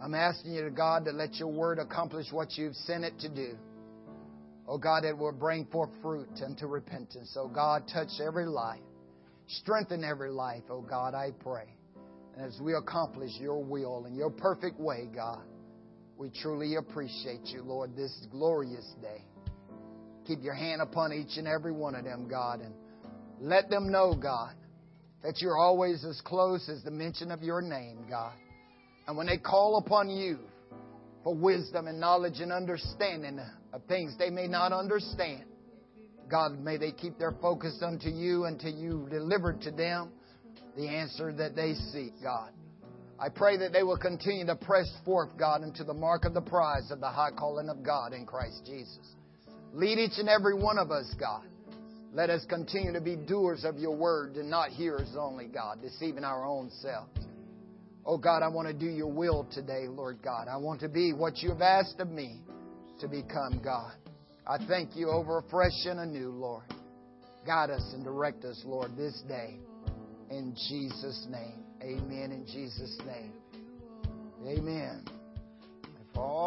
I'm 0.00 0.14
asking 0.14 0.52
you, 0.52 0.70
God, 0.70 1.04
to 1.06 1.12
let 1.12 1.34
your 1.36 1.48
word 1.48 1.78
accomplish 1.78 2.26
what 2.30 2.56
you've 2.56 2.74
sent 2.74 3.04
it 3.04 3.18
to 3.20 3.28
do. 3.28 3.56
Oh 4.66 4.78
God, 4.78 5.04
it 5.04 5.16
will 5.16 5.32
bring 5.32 5.66
forth 5.66 5.90
fruit 6.02 6.28
unto 6.44 6.66
repentance. 6.66 7.36
Oh 7.38 7.48
God, 7.48 7.84
touch 7.92 8.08
every 8.24 8.46
life. 8.46 8.80
Strengthen 9.46 10.04
every 10.04 10.30
life, 10.30 10.62
oh 10.70 10.80
God, 10.80 11.14
I 11.14 11.30
pray. 11.42 11.68
And 12.36 12.46
as 12.46 12.58
we 12.60 12.74
accomplish 12.74 13.30
your 13.38 13.62
will 13.62 14.06
in 14.06 14.14
your 14.14 14.30
perfect 14.30 14.80
way, 14.80 15.08
God, 15.14 15.42
we 16.16 16.30
truly 16.30 16.76
appreciate 16.76 17.46
you, 17.46 17.62
Lord, 17.62 17.96
this 17.96 18.26
glorious 18.30 18.86
day. 19.02 19.22
Keep 20.26 20.42
your 20.42 20.54
hand 20.54 20.80
upon 20.80 21.12
each 21.12 21.36
and 21.36 21.46
every 21.46 21.72
one 21.72 21.94
of 21.94 22.04
them, 22.04 22.28
God, 22.28 22.60
and 22.60 22.74
let 23.40 23.68
them 23.68 23.90
know, 23.90 24.14
God, 24.14 24.54
that 25.22 25.40
you're 25.40 25.58
always 25.58 26.04
as 26.04 26.20
close 26.24 26.68
as 26.68 26.82
the 26.82 26.90
mention 26.90 27.30
of 27.30 27.42
your 27.42 27.60
name, 27.60 28.06
God. 28.08 28.34
And 29.06 29.16
when 29.16 29.26
they 29.26 29.36
call 29.38 29.76
upon 29.76 30.08
you 30.08 30.38
for 31.22 31.34
wisdom 31.34 31.88
and 31.88 32.00
knowledge 32.00 32.40
and 32.40 32.52
understanding 32.52 33.40
of 33.72 33.82
things 33.86 34.14
they 34.18 34.30
may 34.30 34.46
not 34.46 34.72
understand, 34.72 35.44
God, 36.30 36.58
may 36.58 36.78
they 36.78 36.92
keep 36.92 37.18
their 37.18 37.32
focus 37.42 37.82
unto 37.82 38.08
you 38.08 38.44
until 38.44 38.72
you 38.72 39.06
deliver 39.10 39.52
to 39.52 39.70
them 39.70 40.10
the 40.76 40.88
answer 40.88 41.32
that 41.32 41.54
they 41.54 41.74
seek, 41.92 42.14
God. 42.22 42.50
I 43.18 43.28
pray 43.28 43.56
that 43.58 43.72
they 43.72 43.82
will 43.82 43.96
continue 43.96 44.44
to 44.46 44.56
press 44.56 44.90
forth, 45.04 45.30
God, 45.38 45.62
into 45.62 45.84
the 45.84 45.94
mark 45.94 46.24
of 46.24 46.34
the 46.34 46.40
prize 46.40 46.90
of 46.90 47.00
the 47.00 47.08
high 47.08 47.30
calling 47.30 47.68
of 47.68 47.82
God 47.82 48.12
in 48.12 48.26
Christ 48.26 48.62
Jesus. 48.66 49.14
Lead 49.72 49.98
each 49.98 50.18
and 50.18 50.28
every 50.28 50.54
one 50.54 50.78
of 50.78 50.90
us, 50.90 51.12
God. 51.18 51.44
Let 52.12 52.30
us 52.30 52.44
continue 52.48 52.92
to 52.92 53.00
be 53.00 53.16
doers 53.16 53.64
of 53.64 53.76
your 53.76 53.96
word 53.96 54.36
and 54.36 54.48
not 54.48 54.70
hearers 54.70 55.16
only, 55.18 55.46
God, 55.46 55.82
deceiving 55.82 56.24
our 56.24 56.44
own 56.44 56.70
selves. 56.80 57.26
Oh 58.06 58.18
God, 58.18 58.42
I 58.42 58.48
want 58.48 58.68
to 58.68 58.74
do 58.74 58.86
your 58.86 59.10
will 59.10 59.48
today, 59.52 59.86
Lord 59.88 60.18
God. 60.22 60.46
I 60.48 60.56
want 60.58 60.80
to 60.80 60.88
be 60.88 61.12
what 61.12 61.38
you 61.38 61.50
have 61.50 61.62
asked 61.62 62.00
of 62.00 62.10
me 62.10 62.40
to 63.00 63.08
become, 63.08 63.60
God. 63.64 63.92
I 64.46 64.58
thank 64.68 64.94
you 64.94 65.10
over 65.10 65.42
fresh 65.50 65.86
and 65.86 66.00
anew, 66.00 66.30
Lord. 66.30 66.64
Guide 67.46 67.70
us 67.70 67.92
and 67.94 68.04
direct 68.04 68.44
us, 68.44 68.62
Lord, 68.64 68.96
this 68.96 69.22
day. 69.26 69.56
In 70.30 70.54
Jesus' 70.68 71.26
name. 71.30 71.63
Amen. 71.84 72.32
In 72.32 72.46
Jesus' 72.46 72.96
name. 73.06 73.32
Amen. 74.46 75.04
All 76.16 76.44